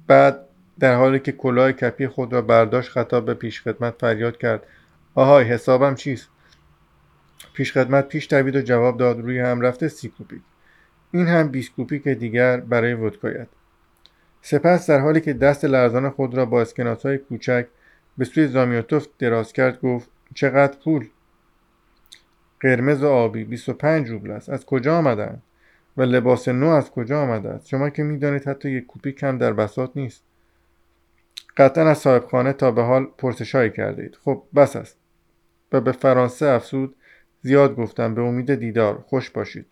بعد 0.06 0.40
در 0.78 0.94
حالی 0.94 1.18
که 1.18 1.32
کلاه 1.32 1.72
کپی 1.72 2.06
خود 2.06 2.32
را 2.32 2.42
برداشت 2.42 2.90
خطاب 2.90 3.24
به 3.26 3.34
پیشخدمت 3.34 3.94
فریاد 4.00 4.38
کرد. 4.38 4.62
آهای 5.14 5.44
حسابم 5.44 5.94
چیست؟ 5.94 6.28
پیشخدمت 7.52 8.08
پیش 8.08 8.28
دوید 8.30 8.56
و 8.56 8.60
جواب 8.60 8.98
داد 8.98 9.20
روی 9.20 9.38
هم 9.38 9.60
رفته 9.60 9.88
سی 9.88 10.08
کوپیک. 10.08 10.42
این 11.12 11.26
هم 11.26 11.48
20 11.48 11.72
کوپیک 11.72 12.08
دیگر 12.08 12.60
برای 12.60 12.94
ودکایت. 12.94 13.48
سپس 14.42 14.90
در 14.90 15.00
حالی 15.00 15.20
که 15.20 15.32
دست 15.32 15.64
لرزان 15.64 16.10
خود 16.10 16.34
را 16.34 16.46
با 16.46 16.60
اسکناس 16.60 17.06
های 17.06 17.18
کوچک 17.18 17.66
به 18.18 18.24
سوی 18.24 18.46
زامیوتوف 18.46 19.06
دراز 19.18 19.52
کرد 19.52 19.80
گفت 19.80 20.10
چقدر 20.34 20.78
پول؟ 20.84 21.08
قرمز 22.60 23.02
و 23.02 23.08
آبی 23.08 23.44
25 23.44 24.08
روبل 24.08 24.30
است. 24.30 24.48
از 24.48 24.66
کجا 24.66 24.98
آمدن؟ 24.98 25.42
و 25.96 26.02
لباس 26.02 26.48
نو 26.48 26.66
از 26.66 26.90
کجا 26.90 27.22
آمده 27.22 27.48
است؟ 27.48 27.68
شما 27.68 27.90
که 27.90 28.02
می‌دانید 28.02 28.48
حتی 28.48 28.70
یک 28.70 28.86
کوپی 28.86 29.12
کم 29.12 29.38
در 29.38 29.52
بساط 29.52 29.90
نیست. 29.94 30.22
قطعا 31.56 31.88
از 31.88 31.98
صاحب 31.98 32.24
خانه 32.24 32.52
تا 32.52 32.70
به 32.70 32.82
حال 32.82 33.06
پرسشهایی 33.18 33.70
کرده 33.70 34.02
اید. 34.02 34.18
خب 34.24 34.42
بس 34.56 34.76
است. 34.76 34.96
و 35.72 35.80
به 35.80 35.92
فرانسه 35.92 36.46
افسود 36.46 36.94
زیاد 37.42 37.76
گفتم 37.76 38.14
به 38.14 38.22
امید 38.22 38.54
دیدار. 38.54 39.04
خوش 39.06 39.30
باشید. 39.30 39.66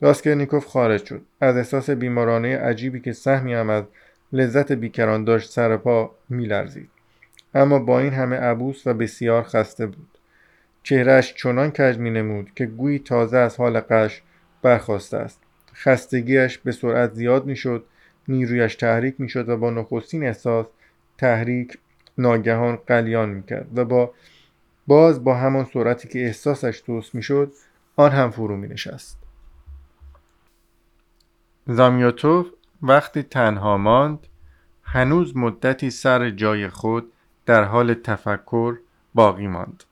راسکرنیکوف 0.00 0.66
خارج 0.66 1.04
شد. 1.04 1.22
از 1.40 1.56
احساس 1.56 1.90
بیمارانه 1.90 2.58
عجیبی 2.58 3.00
که 3.00 3.12
سهمی 3.12 3.54
هم 3.54 3.70
از 3.70 3.84
لذت 4.32 4.72
بیکران 4.72 5.24
داشت 5.24 5.50
سر 5.50 5.76
پا 5.76 6.14
میلرزید. 6.28 6.90
اما 7.54 7.78
با 7.78 8.00
این 8.00 8.12
همه 8.12 8.36
عبوس 8.36 8.86
و 8.86 8.94
بسیار 8.94 9.42
خسته 9.42 9.86
بود. 9.86 10.11
چهرهش 10.82 11.34
چنان 11.34 11.70
کج 11.70 11.98
می 11.98 12.10
نمود 12.10 12.50
که 12.54 12.66
گویی 12.66 12.98
تازه 12.98 13.38
از 13.38 13.56
حال 13.56 13.80
قش 13.80 14.22
برخواسته 14.62 15.16
است. 15.16 15.40
خستگیش 15.74 16.58
به 16.58 16.72
سرعت 16.72 17.12
زیاد 17.12 17.46
می 17.46 17.56
شد 17.56 17.84
نیرویش 18.28 18.74
تحریک 18.76 19.14
می 19.20 19.28
شد 19.28 19.48
و 19.48 19.56
با 19.56 19.70
نخستین 19.70 20.24
احساس 20.24 20.66
تحریک 21.18 21.78
ناگهان 22.18 22.76
قلیان 22.76 23.28
می 23.28 23.42
کرد 23.42 23.78
و 23.78 23.84
با 23.84 24.14
باز 24.86 25.24
با 25.24 25.34
همان 25.34 25.64
سرعتی 25.64 26.08
که 26.08 26.24
احساسش 26.24 26.80
توست 26.80 27.14
می 27.14 27.22
شد 27.22 27.52
آن 27.96 28.10
هم 28.10 28.30
فرو 28.30 28.56
می 28.56 28.68
نشست 28.68 29.18
زامیوتوف 31.66 32.46
وقتی 32.82 33.22
تنها 33.22 33.76
ماند 33.76 34.26
هنوز 34.82 35.36
مدتی 35.36 35.90
سر 35.90 36.30
جای 36.30 36.68
خود 36.68 37.12
در 37.46 37.64
حال 37.64 37.94
تفکر 37.94 38.78
باقی 39.14 39.46
ماند. 39.46 39.84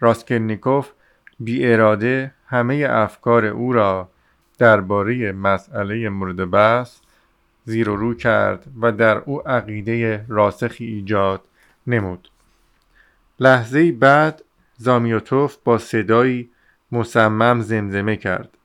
راسکلنیکوف 0.00 0.90
بی 1.40 1.66
اراده 1.66 2.34
همه 2.46 2.86
افکار 2.90 3.46
او 3.46 3.72
را 3.72 4.08
درباره 4.58 5.32
مسئله 5.32 6.08
مورد 6.08 6.50
بحث 6.50 7.00
زیر 7.64 7.88
و 7.88 7.96
رو 7.96 8.14
کرد 8.14 8.66
و 8.80 8.92
در 8.92 9.18
او 9.18 9.48
عقیده 9.48 10.24
راسخی 10.28 10.84
ایجاد 10.84 11.40
نمود. 11.86 12.30
لحظه 13.40 13.92
بعد 13.92 14.44
زامیوتوف 14.76 15.56
با 15.64 15.78
صدایی 15.78 16.50
مصمم 16.92 17.60
زمزمه 17.60 18.16
کرد. 18.16 18.58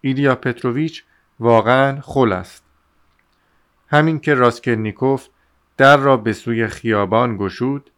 ایلیا 0.00 0.34
پتروویچ 0.34 1.04
واقعا 1.40 2.00
خل 2.00 2.32
است. 2.32 2.64
همین 3.88 4.20
که 4.20 4.34
راسکلنیکوف 4.34 5.28
در 5.76 5.96
را 5.96 6.16
به 6.16 6.32
سوی 6.32 6.66
خیابان 6.66 7.36
گشود 7.36 7.90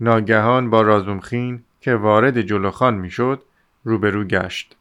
ناگهان 0.00 0.70
با 0.70 0.82
رازومخین 0.82 1.64
که 1.80 1.94
وارد 1.94 2.40
جلوخان 2.40 2.94
می‌شد 2.94 3.42
روبرو 3.84 4.24
گشت. 4.24 4.76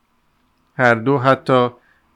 هر 0.77 0.95
دو 0.95 1.17
حتی 1.17 1.69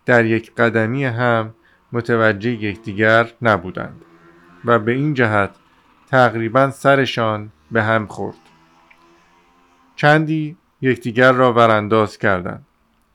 در 0.06 0.26
یک 0.26 0.56
قدمی 0.56 1.06
هم 1.06 1.54
متوجه 1.92 2.50
یکدیگر 2.50 3.32
نبودند 3.42 4.02
و 4.66 4.80
به 4.80 4.92
این 4.92 5.14
جهت 5.14 5.56
تقریبا 6.08 6.70
سرشان 6.70 7.52
به 7.72 7.84
هم 7.84 8.08
خورد. 8.08 8.38
چندی 9.96 10.58
یکدیگر 10.82 11.32
را 11.32 11.54
ورانداز 11.54 12.18
کردند. 12.18 12.66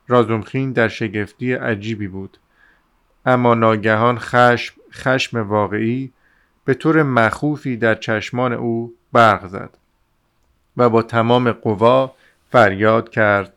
رازومخین 0.08 0.72
در 0.72 0.88
شگفتی 0.88 1.52
عجیبی 1.52 2.08
بود 2.08 2.38
اما 3.26 3.54
ناگهان 3.54 4.18
خشم 4.18 4.74
خشم 4.92 5.38
واقعی 5.48 6.12
به 6.64 6.74
طور 6.74 7.02
مخوفی 7.02 7.76
در 7.76 7.94
چشمان 7.94 8.52
او 8.52 8.94
برق 9.12 9.46
زد. 9.46 9.78
و 10.76 10.88
با 10.88 11.02
تمام 11.02 11.52
قوا 11.52 12.14
فریاد 12.50 13.08
کرد. 13.08 13.52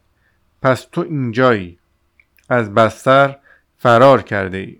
پس 0.61 0.87
تو 0.91 1.01
اینجایی. 1.01 1.79
از 2.49 2.73
بستر 2.73 3.35
فرار 3.77 4.21
کرده 4.21 4.57
ای. 4.57 4.79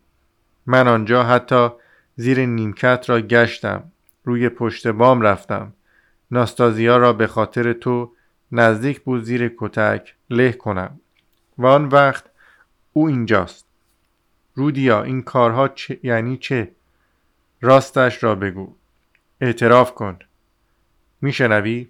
من 0.65 0.87
آنجا 0.87 1.23
حتی 1.23 1.69
زیر 2.15 2.45
نیمکت 2.45 3.05
را 3.09 3.21
گشتم. 3.21 3.83
روی 4.23 4.49
پشت 4.49 4.87
بام 4.87 5.21
رفتم. 5.21 5.73
ناستازیا 6.31 6.97
را 6.97 7.13
به 7.13 7.27
خاطر 7.27 7.73
تو 7.73 8.11
نزدیک 8.51 9.01
بود 9.01 9.23
زیر 9.23 9.55
کتک 9.57 10.15
له 10.29 10.51
کنم. 10.51 10.99
و 11.57 11.65
آن 11.65 11.85
وقت 11.85 12.23
او 12.93 13.07
اینجاست. 13.07 13.65
رودیا 14.55 15.03
این 15.03 15.21
کارها 15.21 15.67
چه 15.67 15.99
یعنی 16.03 16.37
چه؟ 16.37 16.71
راستش 17.61 18.23
را 18.23 18.35
بگو. 18.35 18.75
اعتراف 19.41 19.95
کن. 19.95 20.19
میشنوی؟ 21.21 21.87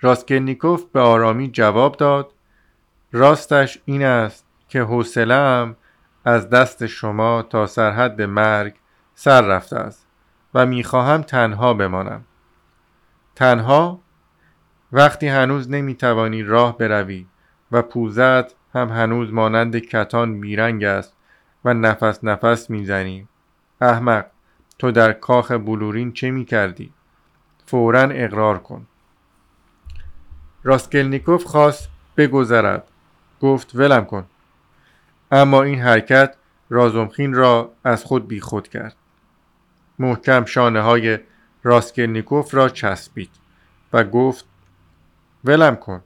راسکلنیکوف 0.00 0.84
به 0.84 1.00
آرامی 1.00 1.50
جواب 1.50 1.96
داد. 1.96 2.32
راستش 3.12 3.78
این 3.84 4.04
است 4.04 4.46
که 4.68 4.82
حوصلهام 4.82 5.76
از 6.24 6.50
دست 6.50 6.86
شما 6.86 7.42
تا 7.42 7.66
سرحد 7.66 8.22
مرگ 8.22 8.74
سر 9.14 9.40
رفته 9.40 9.76
است 9.76 10.06
و 10.54 10.66
می‌خواهم 10.66 11.22
تنها 11.22 11.74
بمانم. 11.74 12.24
تنها؟ 13.34 14.00
وقتی 14.92 15.28
هنوز 15.28 15.70
نمی‌توانی 15.70 16.42
راه 16.42 16.78
بروی 16.78 17.26
و 17.72 17.82
پوزت 17.82 18.54
هم 18.74 18.88
هنوز 18.88 19.32
مانند 19.32 19.78
کتان 19.78 20.40
بیرنگ 20.40 20.84
است 20.84 21.16
و 21.64 21.74
نفس 21.74 22.24
نفس 22.24 22.70
می‌زنی. 22.70 23.28
احمق 23.80 24.26
تو 24.78 24.90
در 24.90 25.12
کاخ 25.12 25.52
بلورین 25.52 26.12
چه 26.12 26.30
می‌کردی؟ 26.30 26.92
فورا 27.66 28.00
اقرار 28.00 28.58
کن. 28.58 28.86
راسکلنیکوف 30.66 31.44
خواست 31.44 31.88
بگذرد. 32.16 32.84
گفت 33.40 33.74
ولم 33.74 34.04
کن. 34.04 34.24
اما 35.30 35.62
این 35.62 35.80
حرکت 35.80 36.34
رازومخین 36.70 37.34
را 37.34 37.72
از 37.84 38.04
خود 38.04 38.28
بیخود 38.28 38.68
کرد. 38.68 38.96
محکم 39.98 40.44
شانه 40.44 40.80
های 40.80 41.18
راسکلنیکوف 41.62 42.54
را 42.54 42.68
چسبید 42.68 43.30
و 43.92 44.04
گفت 44.04 44.44
ولم 45.44 45.76
کن. 45.76 46.02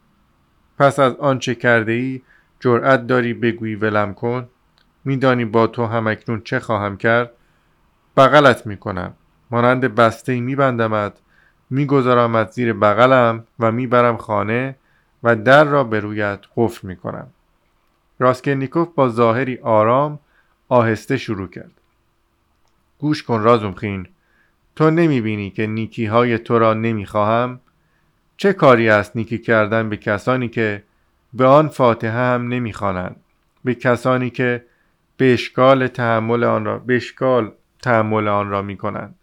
پس 0.79 0.99
از 0.99 1.17
آنچه 1.17 1.55
کرده 1.55 1.93
ای 1.93 2.23
جرأت 2.61 3.07
داری 3.07 3.35
بگویی 3.35 3.75
ولم 3.75 4.15
کن. 4.15 4.49
میدانی 5.05 5.45
با 5.45 5.67
تو 5.67 5.87
همکنون 5.87 6.41
چه 6.45 6.61
خواهم 6.61 6.97
کرد؟ 6.97 7.31
بغلت 8.17 8.67
می‌کنم. 8.67 9.15
مانند 9.51 9.81
بسته 9.95 10.41
میبندمت 10.41 11.13
میگذارمت 11.71 12.51
زیر 12.51 12.73
بغلم 12.73 13.45
و 13.59 13.73
می‌برم 13.73 14.17
خانه 14.17 14.77
و 15.23 15.37
در 15.37 15.65
را 15.65 15.85
به 15.85 16.01
رویت 16.01 16.41
قفل 16.57 16.89
می‌کنم. 16.89 17.27
راسکلنیکوف 18.19 18.89
با 18.95 19.09
ظاهری 19.09 19.59
آرام 19.63 20.19
آهسته 20.69 21.17
شروع 21.17 21.49
کرد. 21.49 21.73
گوش 22.99 23.23
کن 23.23 23.43
رازومخین 23.43 24.07
تو 24.77 24.91
نمی‌بینی 24.91 25.51
که 25.51 25.67
نیکی 25.67 26.07
های 26.07 26.39
تو 26.39 26.59
را 26.59 26.75
نمی‌خواهم؟ 26.75 27.61
چه 28.37 28.53
کاری 28.53 28.89
است 28.89 29.17
نیکی 29.17 29.39
کردن 29.39 29.89
به 29.89 29.97
کسانی 29.97 30.49
که 30.49 30.83
به 31.33 31.47
آن 31.47 31.69
فاتحه 31.69 32.11
هم 32.11 32.49
نمی‌خوانند؟ 32.49 33.17
به 33.65 33.75
کسانی 33.75 34.31
که 34.31 34.65
به 35.17 35.33
اشکال 35.33 35.87
تحمل 35.87 36.45
آن 36.45 36.65
را 36.65 36.79
به 36.79 36.97
اشکال 36.97 37.53
تحمل 37.83 38.29
آن 38.29 38.51
را 38.51 38.63
می‌کنند. 38.63 39.15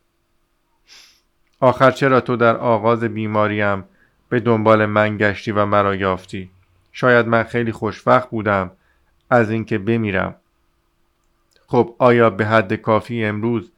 آخر 1.60 1.92
چرا 1.92 2.22
تو 2.22 2.36
در 2.36 2.58
آغاز 2.58 3.04
بیماریم؟ 3.04 3.84
به 4.30 4.40
دنبال 4.40 4.86
من 4.86 5.18
گشتی 5.18 5.52
و 5.52 5.66
مرا 5.66 5.96
یافتی. 5.96 6.50
شاید 6.92 7.28
من 7.28 7.44
خیلی 7.44 7.72
خوشوقت 7.72 8.30
بودم 8.30 8.72
از 9.30 9.52
اینکه 9.52 9.78
بمیرم. 9.78 10.36
خب 11.68 11.96
آیا 11.98 12.30
به 12.30 12.46
حد 12.46 12.74
کافی 12.74 13.26
امروز 13.26 13.72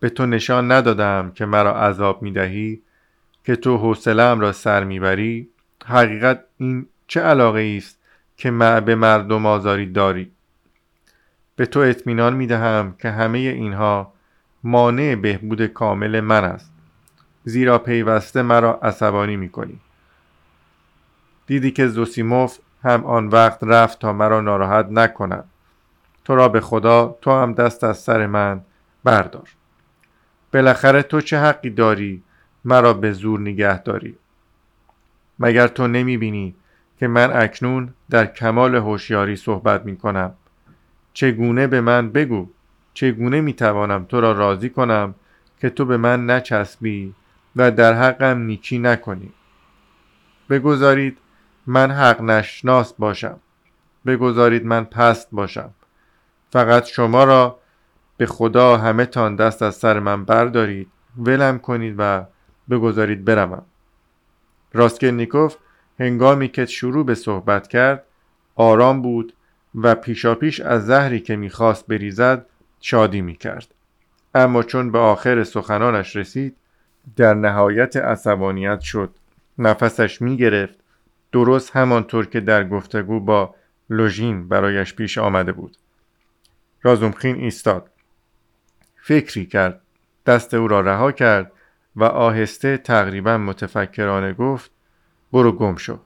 به 0.00 0.10
تو 0.10 0.26
نشان 0.26 0.72
ندادم 0.72 1.32
که 1.34 1.46
مرا 1.46 1.80
عذاب 1.80 2.22
می 2.22 2.32
دهی 2.32 2.82
که 3.44 3.56
تو 3.56 3.76
حوصلهام 3.76 4.40
را 4.40 4.52
سر 4.52 4.84
می‌بری؟ 4.84 5.48
حقیقت 5.84 6.44
این 6.56 6.86
چه 7.06 7.20
علاقه 7.20 7.74
است 7.76 7.98
که 8.36 8.50
به 8.50 8.94
مردم 8.94 9.46
آزاری 9.46 9.86
داری؟ 9.86 10.32
به 11.56 11.66
تو 11.66 11.80
اطمینان 11.80 12.36
می 12.36 12.46
دهم 12.46 12.94
که 12.98 13.10
همه 13.10 13.38
اینها 13.38 14.12
مانع 14.64 15.14
بهبود 15.14 15.66
کامل 15.66 16.20
من 16.20 16.44
است. 16.44 16.75
زیرا 17.48 17.78
پیوسته 17.78 18.42
مرا 18.42 18.78
عصبانی 18.82 19.36
می‌کنی. 19.36 19.80
دیدی 21.46 21.70
که 21.70 21.86
زوسیموف 21.86 22.58
هم 22.82 23.04
آن 23.04 23.28
وقت 23.28 23.58
رفت 23.62 23.98
تا 23.98 24.12
مرا 24.12 24.40
ناراحت 24.40 24.86
نکند. 24.90 25.44
تو 26.24 26.34
را 26.34 26.48
به 26.48 26.60
خدا 26.60 27.18
تو 27.20 27.30
هم 27.30 27.52
دست 27.52 27.84
از 27.84 27.98
سر 27.98 28.26
من 28.26 28.60
بردار. 29.04 29.48
بالاخره 30.52 31.02
تو 31.02 31.20
چه 31.20 31.38
حقی 31.38 31.70
داری 31.70 32.22
مرا 32.64 32.92
به 32.92 33.12
زور 33.12 33.40
نگه 33.40 33.82
داری؟ 33.82 34.16
مگر 35.38 35.66
تو 35.68 35.86
نمی 35.86 36.16
بینی 36.16 36.54
که 36.98 37.08
من 37.08 37.42
اکنون 37.42 37.94
در 38.10 38.26
کمال 38.26 38.74
هوشیاری 38.74 39.36
صحبت 39.36 39.84
می 39.84 39.96
کنم 39.96 40.32
چگونه 41.12 41.66
به 41.66 41.80
من 41.80 42.10
بگو؟ 42.10 42.48
چگونه 42.94 43.40
می 43.40 43.52
توانم 43.52 44.04
تو 44.04 44.20
را 44.20 44.32
راضی 44.32 44.70
کنم 44.70 45.14
که 45.60 45.70
تو 45.70 45.84
به 45.84 45.96
من 45.96 46.30
نچسبی 46.30 47.14
و 47.56 47.70
در 47.70 47.94
حقم 47.94 48.38
نیکی 48.38 48.78
نکنی 48.78 49.32
بگذارید 50.50 51.18
من 51.66 51.90
حق 51.90 52.22
نشناس 52.22 52.92
باشم. 52.92 53.40
بگذارید 54.06 54.66
من 54.66 54.84
پست 54.84 55.28
باشم. 55.32 55.70
فقط 56.50 56.86
شما 56.86 57.24
را 57.24 57.58
به 58.16 58.26
خدا 58.26 58.76
همه 58.76 59.06
تان 59.06 59.36
دست 59.36 59.62
از 59.62 59.74
سر 59.74 59.98
من 59.98 60.24
بردارید 60.24 60.88
ولم 61.18 61.58
کنید 61.58 61.94
و 61.98 62.24
بگذارید 62.70 63.24
بروم. 63.24 63.62
راسکلنیکوف 64.72 65.56
هنگامی 66.00 66.48
که 66.48 66.66
شروع 66.66 67.06
به 67.06 67.14
صحبت 67.14 67.68
کرد 67.68 68.04
آرام 68.54 69.02
بود 69.02 69.32
و 69.74 69.94
پیشاپیش 69.94 70.60
از 70.60 70.86
زهری 70.86 71.20
که 71.20 71.36
می‌خواست 71.36 71.86
بریزد 71.86 72.46
شادی 72.80 73.20
می‌کرد. 73.20 73.74
اما 74.34 74.62
چون 74.62 74.92
به 74.92 74.98
آخر 74.98 75.44
سخنانش 75.44 76.16
رسید 76.16 76.56
در 77.16 77.34
نهایت 77.34 77.96
عصبانیت 77.96 78.80
شد. 78.80 79.14
نفسش 79.58 80.22
می‌گرفت. 80.22 80.78
درست 81.32 81.76
همانطور 81.76 82.26
که 82.26 82.40
در 82.40 82.68
گفتگو 82.68 83.20
با 83.20 83.54
لوژین 83.90 84.48
برایش 84.48 84.94
پیش 84.94 85.18
آمده 85.18 85.52
بود. 85.52 85.76
رازومخین 86.82 87.36
ایستاد. 87.36 87.90
فکری 89.02 89.46
کرد. 89.46 89.80
دست 90.26 90.54
او 90.54 90.68
را 90.68 90.80
رها 90.80 91.12
کرد 91.12 91.52
و 91.96 92.04
آهسته 92.04 92.76
تقریبا 92.76 93.38
متفکرانه 93.38 94.32
گفت 94.32 94.70
برو 95.32 95.52
گم 95.52 95.76
شو. 95.76 95.98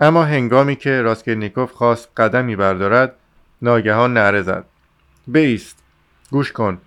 اما 0.00 0.24
هنگامی 0.24 0.76
که 0.76 1.02
راسکلنیکوف 1.02 1.72
خواست 1.72 2.08
قدمی 2.16 2.56
بردارد 2.56 3.14
ناگهان 3.62 4.12
نعره 4.12 4.42
زد. 4.42 4.64
بیست. 5.26 5.82
گوش 6.30 6.52
کن. 6.52 6.80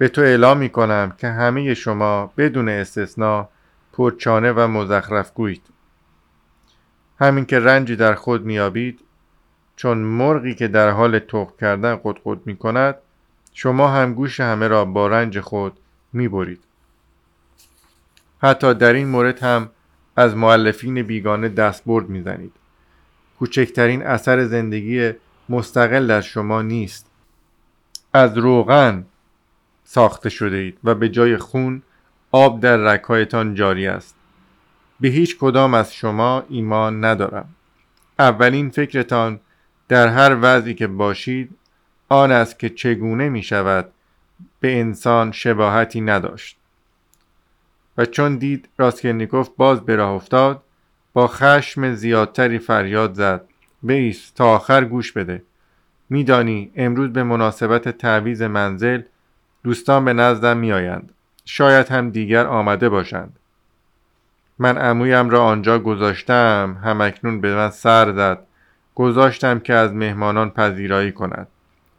به 0.00 0.08
تو 0.08 0.20
اعلام 0.20 0.58
می 0.58 0.68
کنم 0.68 1.14
که 1.18 1.28
همه 1.28 1.74
شما 1.74 2.32
بدون 2.36 2.68
استثنا 2.68 3.48
پرچانه 3.92 4.52
و 4.52 4.66
مزخرف 4.66 5.32
گویید 5.34 5.62
همین 7.18 7.44
که 7.44 7.58
رنجی 7.58 7.96
در 7.96 8.14
خود 8.14 8.44
میابید 8.44 9.00
چون 9.76 9.98
مرغی 9.98 10.54
که 10.54 10.68
در 10.68 10.90
حال 10.90 11.18
تخم 11.18 11.52
کردن 11.60 12.00
قدقد 12.04 12.38
می 12.46 12.56
کند 12.56 12.96
شما 13.52 13.88
هم 13.88 14.14
گوش 14.14 14.40
همه 14.40 14.68
را 14.68 14.84
با 14.84 15.06
رنج 15.06 15.40
خود 15.40 15.78
می 16.12 16.28
برید. 16.28 16.64
حتی 18.42 18.74
در 18.74 18.92
این 18.92 19.08
مورد 19.08 19.38
هم 19.38 19.70
از 20.16 20.36
معلفین 20.36 21.02
بیگانه 21.02 21.48
دستبرد 21.48 22.08
می‌زنید. 22.08 22.52
کوچکترین 23.38 24.02
اثر 24.02 24.44
زندگی 24.44 25.12
مستقل 25.48 26.10
از 26.10 26.24
شما 26.24 26.62
نیست. 26.62 27.10
از 28.12 28.38
روغن 28.38 29.04
ساخته 29.92 30.28
شده 30.28 30.56
اید 30.56 30.78
و 30.84 30.94
به 30.94 31.08
جای 31.08 31.36
خون 31.36 31.82
آب 32.32 32.60
در 32.60 32.76
رکایتان 32.76 33.54
جاری 33.54 33.86
است. 33.86 34.14
به 35.00 35.08
هیچ 35.08 35.38
کدام 35.38 35.74
از 35.74 35.94
شما 35.94 36.44
ایمان 36.48 37.04
ندارم. 37.04 37.48
اولین 38.18 38.70
فکرتان 38.70 39.40
در 39.88 40.08
هر 40.08 40.36
وضعی 40.40 40.74
که 40.74 40.86
باشید 40.86 41.50
آن 42.08 42.32
است 42.32 42.58
که 42.58 42.68
چگونه 42.68 43.28
می 43.28 43.42
شود 43.42 43.92
به 44.60 44.80
انسان 44.80 45.32
شباهتی 45.32 46.00
نداشت. 46.00 46.56
و 47.98 48.06
چون 48.06 48.36
دید 48.36 48.68
راسکلنیکوف 48.78 49.48
باز 49.56 49.80
به 49.80 49.96
راه 49.96 50.10
افتاد 50.10 50.62
با 51.12 51.26
خشم 51.26 51.94
زیادتری 51.94 52.58
فریاد 52.58 53.14
زد. 53.14 53.44
بیس 53.82 54.30
تا 54.30 54.54
آخر 54.54 54.84
گوش 54.84 55.12
بده. 55.12 55.42
میدانی 56.10 56.72
امروز 56.76 57.12
به 57.12 57.22
مناسبت 57.22 57.88
تعویز 57.88 58.42
منزل 58.42 59.02
دوستان 59.64 60.04
به 60.04 60.12
نزدم 60.12 60.56
میآیند. 60.56 61.12
شاید 61.44 61.88
هم 61.88 62.10
دیگر 62.10 62.46
آمده 62.46 62.88
باشند. 62.88 63.36
من 64.58 64.78
عمویم 64.78 65.30
را 65.30 65.44
آنجا 65.44 65.78
گذاشتم 65.78 66.76
همکنون 66.84 67.40
به 67.40 67.54
من 67.54 67.70
سر 67.70 68.12
زد. 68.12 68.46
گذاشتم 68.94 69.58
که 69.58 69.74
از 69.74 69.92
مهمانان 69.92 70.50
پذیرایی 70.50 71.12
کند. 71.12 71.48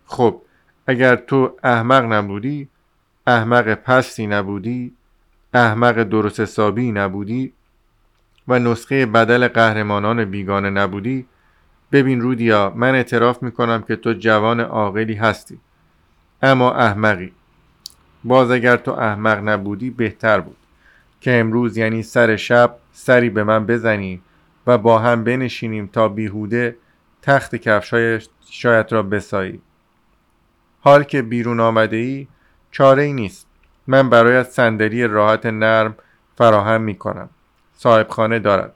خب 0.05 0.41
اگر 0.87 1.15
تو 1.15 1.55
احمق 1.63 2.13
نبودی 2.13 2.67
احمق 3.27 3.73
پستی 3.73 4.27
نبودی 4.27 4.93
احمق 5.53 6.03
درست 6.03 6.39
حسابی 6.39 6.91
نبودی 6.91 7.53
و 8.47 8.59
نسخه 8.59 9.05
بدل 9.05 9.47
قهرمانان 9.47 10.25
بیگانه 10.25 10.69
نبودی 10.69 11.25
ببین 11.91 12.21
رودیا 12.21 12.73
من 12.75 12.95
اعتراف 12.95 13.43
می‌کنم 13.43 13.83
که 13.87 13.95
تو 13.95 14.13
جوان 14.13 14.59
عاقلی 14.59 15.13
هستی. 15.13 15.59
اما 16.41 16.73
احمقی. 16.73 17.33
باز 18.23 18.51
اگر 18.51 18.77
تو 18.77 18.91
احمق 18.91 19.49
نبودی 19.49 19.89
بهتر 19.89 20.39
بود. 20.39 20.57
که 21.21 21.39
امروز 21.39 21.77
یعنی 21.77 22.03
سر 22.03 22.35
شب 22.35 22.75
سری 22.93 23.29
به 23.29 23.43
من 23.43 23.65
بزنی 23.65 24.21
و 24.67 24.77
با 24.77 24.99
هم 24.99 25.23
بنشینیم 25.23 25.87
تا 25.87 26.07
بیهوده 26.07 26.75
تخت 27.21 27.55
کفشای 27.55 28.19
شاید 28.49 28.91
را 28.91 29.03
بسایی. 29.03 29.61
حال 30.79 31.03
که 31.03 31.21
بیرون 31.21 31.59
آمده 31.59 31.95
ای 31.95 32.27
چاره 32.71 33.03
ای 33.03 33.13
نیست. 33.13 33.47
من 33.87 34.09
برایت 34.09 34.49
صندلی 34.49 35.07
راحت 35.07 35.45
نرم 35.45 35.95
فراهم 36.37 36.81
می 36.81 36.95
کنم 36.95 37.29
صاحب 37.77 38.07
خانه 38.07 38.39
دارد. 38.39 38.73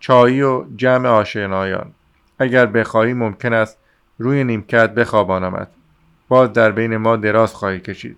چایی 0.00 0.42
و 0.42 0.64
جمع 0.76 1.08
آشنایان. 1.08 1.92
اگر 2.38 2.66
بخواهی 2.66 3.12
ممکن 3.12 3.52
است 3.52 3.78
روی 4.18 4.44
نیمکت 4.44 4.94
بخوابانمت. 4.94 5.68
باز 6.28 6.52
در 6.52 6.70
بین 6.70 6.96
ما 6.96 7.16
دراز 7.16 7.54
خواهی 7.54 7.80
کشید. 7.80 8.16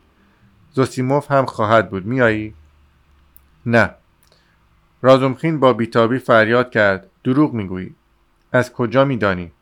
زوسیموف 0.77 1.31
هم 1.31 1.47
خواهد 1.47 1.91
بود. 1.91 2.07
میایی؟ 2.07 2.55
نه. 3.67 3.91
رازومخین 5.03 5.61
با 5.61 5.73
بیتابی 5.73 6.19
فریاد 6.19 6.71
کرد. 6.71 7.07
دروغ 7.25 7.53
می‌گویی. 7.53 7.95
از 8.53 8.73
کجا 8.73 9.05
میدانی؟ 9.05 9.53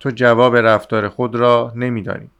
تو 0.00 0.10
جواب 0.10 0.56
رفتار 0.56 1.08
خود 1.08 1.34
را 1.34 1.72
نمیدانی. 1.76 2.30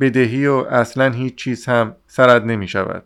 بدهی 0.00 0.46
و 0.46 0.54
اصلا 0.54 1.10
هیچ 1.10 1.34
چیز 1.34 1.66
هم 1.66 1.96
سرد 2.06 2.44
نمی 2.44 2.68
شود 2.68 3.04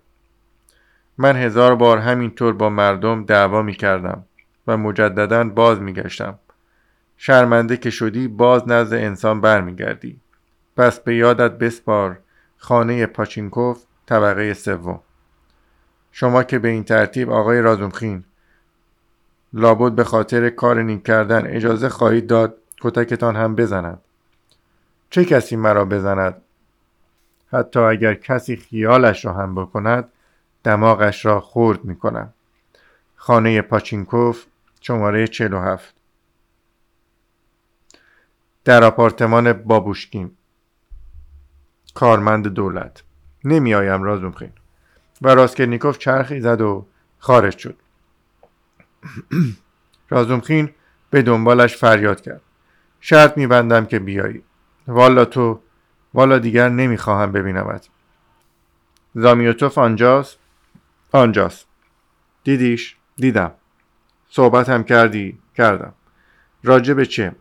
من 1.18 1.36
هزار 1.36 1.76
بار 1.76 1.98
همینطور 1.98 2.52
با 2.52 2.68
مردم 2.70 3.24
دعوا 3.24 3.62
می 3.62 3.74
کردم 3.74 4.24
و 4.66 4.76
مجددا 4.76 5.44
باز 5.44 5.80
می 5.80 5.92
گشتم 5.92 6.38
شرمنده 7.16 7.76
که 7.76 7.90
شدی 7.90 8.28
باز 8.28 8.68
نزد 8.68 8.94
انسان 8.94 9.40
برمیگردی. 9.40 10.20
پس 10.76 11.00
به 11.00 11.16
یادت 11.16 11.58
بسپار 11.58 12.18
خانه 12.66 13.06
پاچینکوف 13.06 13.84
طبقه 14.06 14.54
سوم. 14.54 15.00
شما 16.12 16.42
که 16.42 16.58
به 16.58 16.68
این 16.68 16.84
ترتیب 16.84 17.30
آقای 17.30 17.60
رازومخین 17.60 18.24
لابد 19.52 19.92
به 19.92 20.04
خاطر 20.04 20.50
کار 20.50 20.82
نیم 20.82 21.00
کردن 21.00 21.46
اجازه 21.46 21.88
خواهید 21.88 22.26
داد 22.26 22.56
کتکتان 22.80 23.36
هم 23.36 23.54
بزند. 23.54 24.00
چه 25.10 25.24
کسی 25.24 25.56
مرا 25.56 25.84
بزند؟ 25.84 26.42
حتی 27.52 27.80
اگر 27.80 28.14
کسی 28.14 28.56
خیالش 28.56 29.24
را 29.24 29.32
هم 29.32 29.54
بکند 29.54 30.08
دماغش 30.64 31.26
را 31.26 31.40
خورد 31.40 31.84
می 31.84 31.96
کنم. 31.96 32.32
خانه 33.16 33.62
پاچینکوف 33.62 34.46
شماره 34.80 35.26
47 35.26 35.94
در 38.64 38.84
آپارتمان 38.84 39.52
بابوشکین. 39.52 40.36
کارمند 41.96 42.48
دولت. 42.48 43.02
نمی 43.44 43.74
آیم 43.74 44.02
رازومخین 44.02 44.50
و 45.22 45.34
راسکلنیکوف 45.34 45.98
چرخی 45.98 46.40
زد 46.40 46.60
و 46.60 46.86
خارج 47.18 47.58
شد. 47.58 47.76
رازومخین 50.10 50.70
به 51.10 51.22
دنبالش 51.22 51.76
فریاد 51.76 52.20
کرد. 52.20 52.40
شرط 53.00 53.38
میبندم 53.38 53.86
که 53.86 53.98
بیایی. 53.98 54.42
والا 54.88 55.24
تو 55.24 55.60
والا 56.14 56.38
دیگر 56.38 56.68
نمی‌خواهم 56.68 57.32
ببینمت. 57.32 57.88
زامیوتوف 59.14 59.78
آنجاست؟ 59.78 60.38
آنجاست. 61.12 61.66
دیدیش؟ 62.44 62.96
دیدم. 63.16 63.52
صحبت 64.28 64.68
هم 64.68 64.84
کردی؟ 64.84 65.38
کردم. 65.54 65.92
راجع 66.64 66.94
به 66.94 67.06
چه؟ 67.06 67.34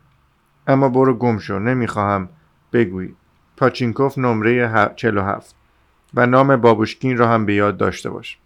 اما 0.68 0.90
برو 0.90 1.14
گم 1.14 1.40
شو. 1.40 1.60
نمی‌خواهم 1.60 2.30
بگویی. 2.74 3.16
پاچینکوف 3.58 4.18
نمره 4.18 4.94
47 4.96 5.56
و 6.14 6.26
نام 6.26 6.56
بابوشکین 6.56 7.18
را 7.18 7.28
هم 7.28 7.46
به 7.46 7.54
یاد 7.54 7.78
داشته 7.78 8.10
باش. 8.10 8.38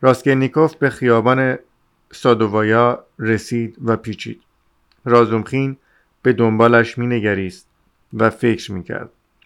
راسکلنیکوف 0.00 0.74
به 0.74 0.90
خیابان 0.90 1.58
سادووایا 2.12 3.04
رسید 3.18 3.76
و 3.84 3.96
پیچید. 3.96 4.42
رازومخین 5.04 5.76
به 6.22 6.32
دنبالش 6.32 6.98
مینگریست 6.98 7.68
و 8.14 8.30
فکر 8.30 8.72
می‌کرد. 8.72 9.10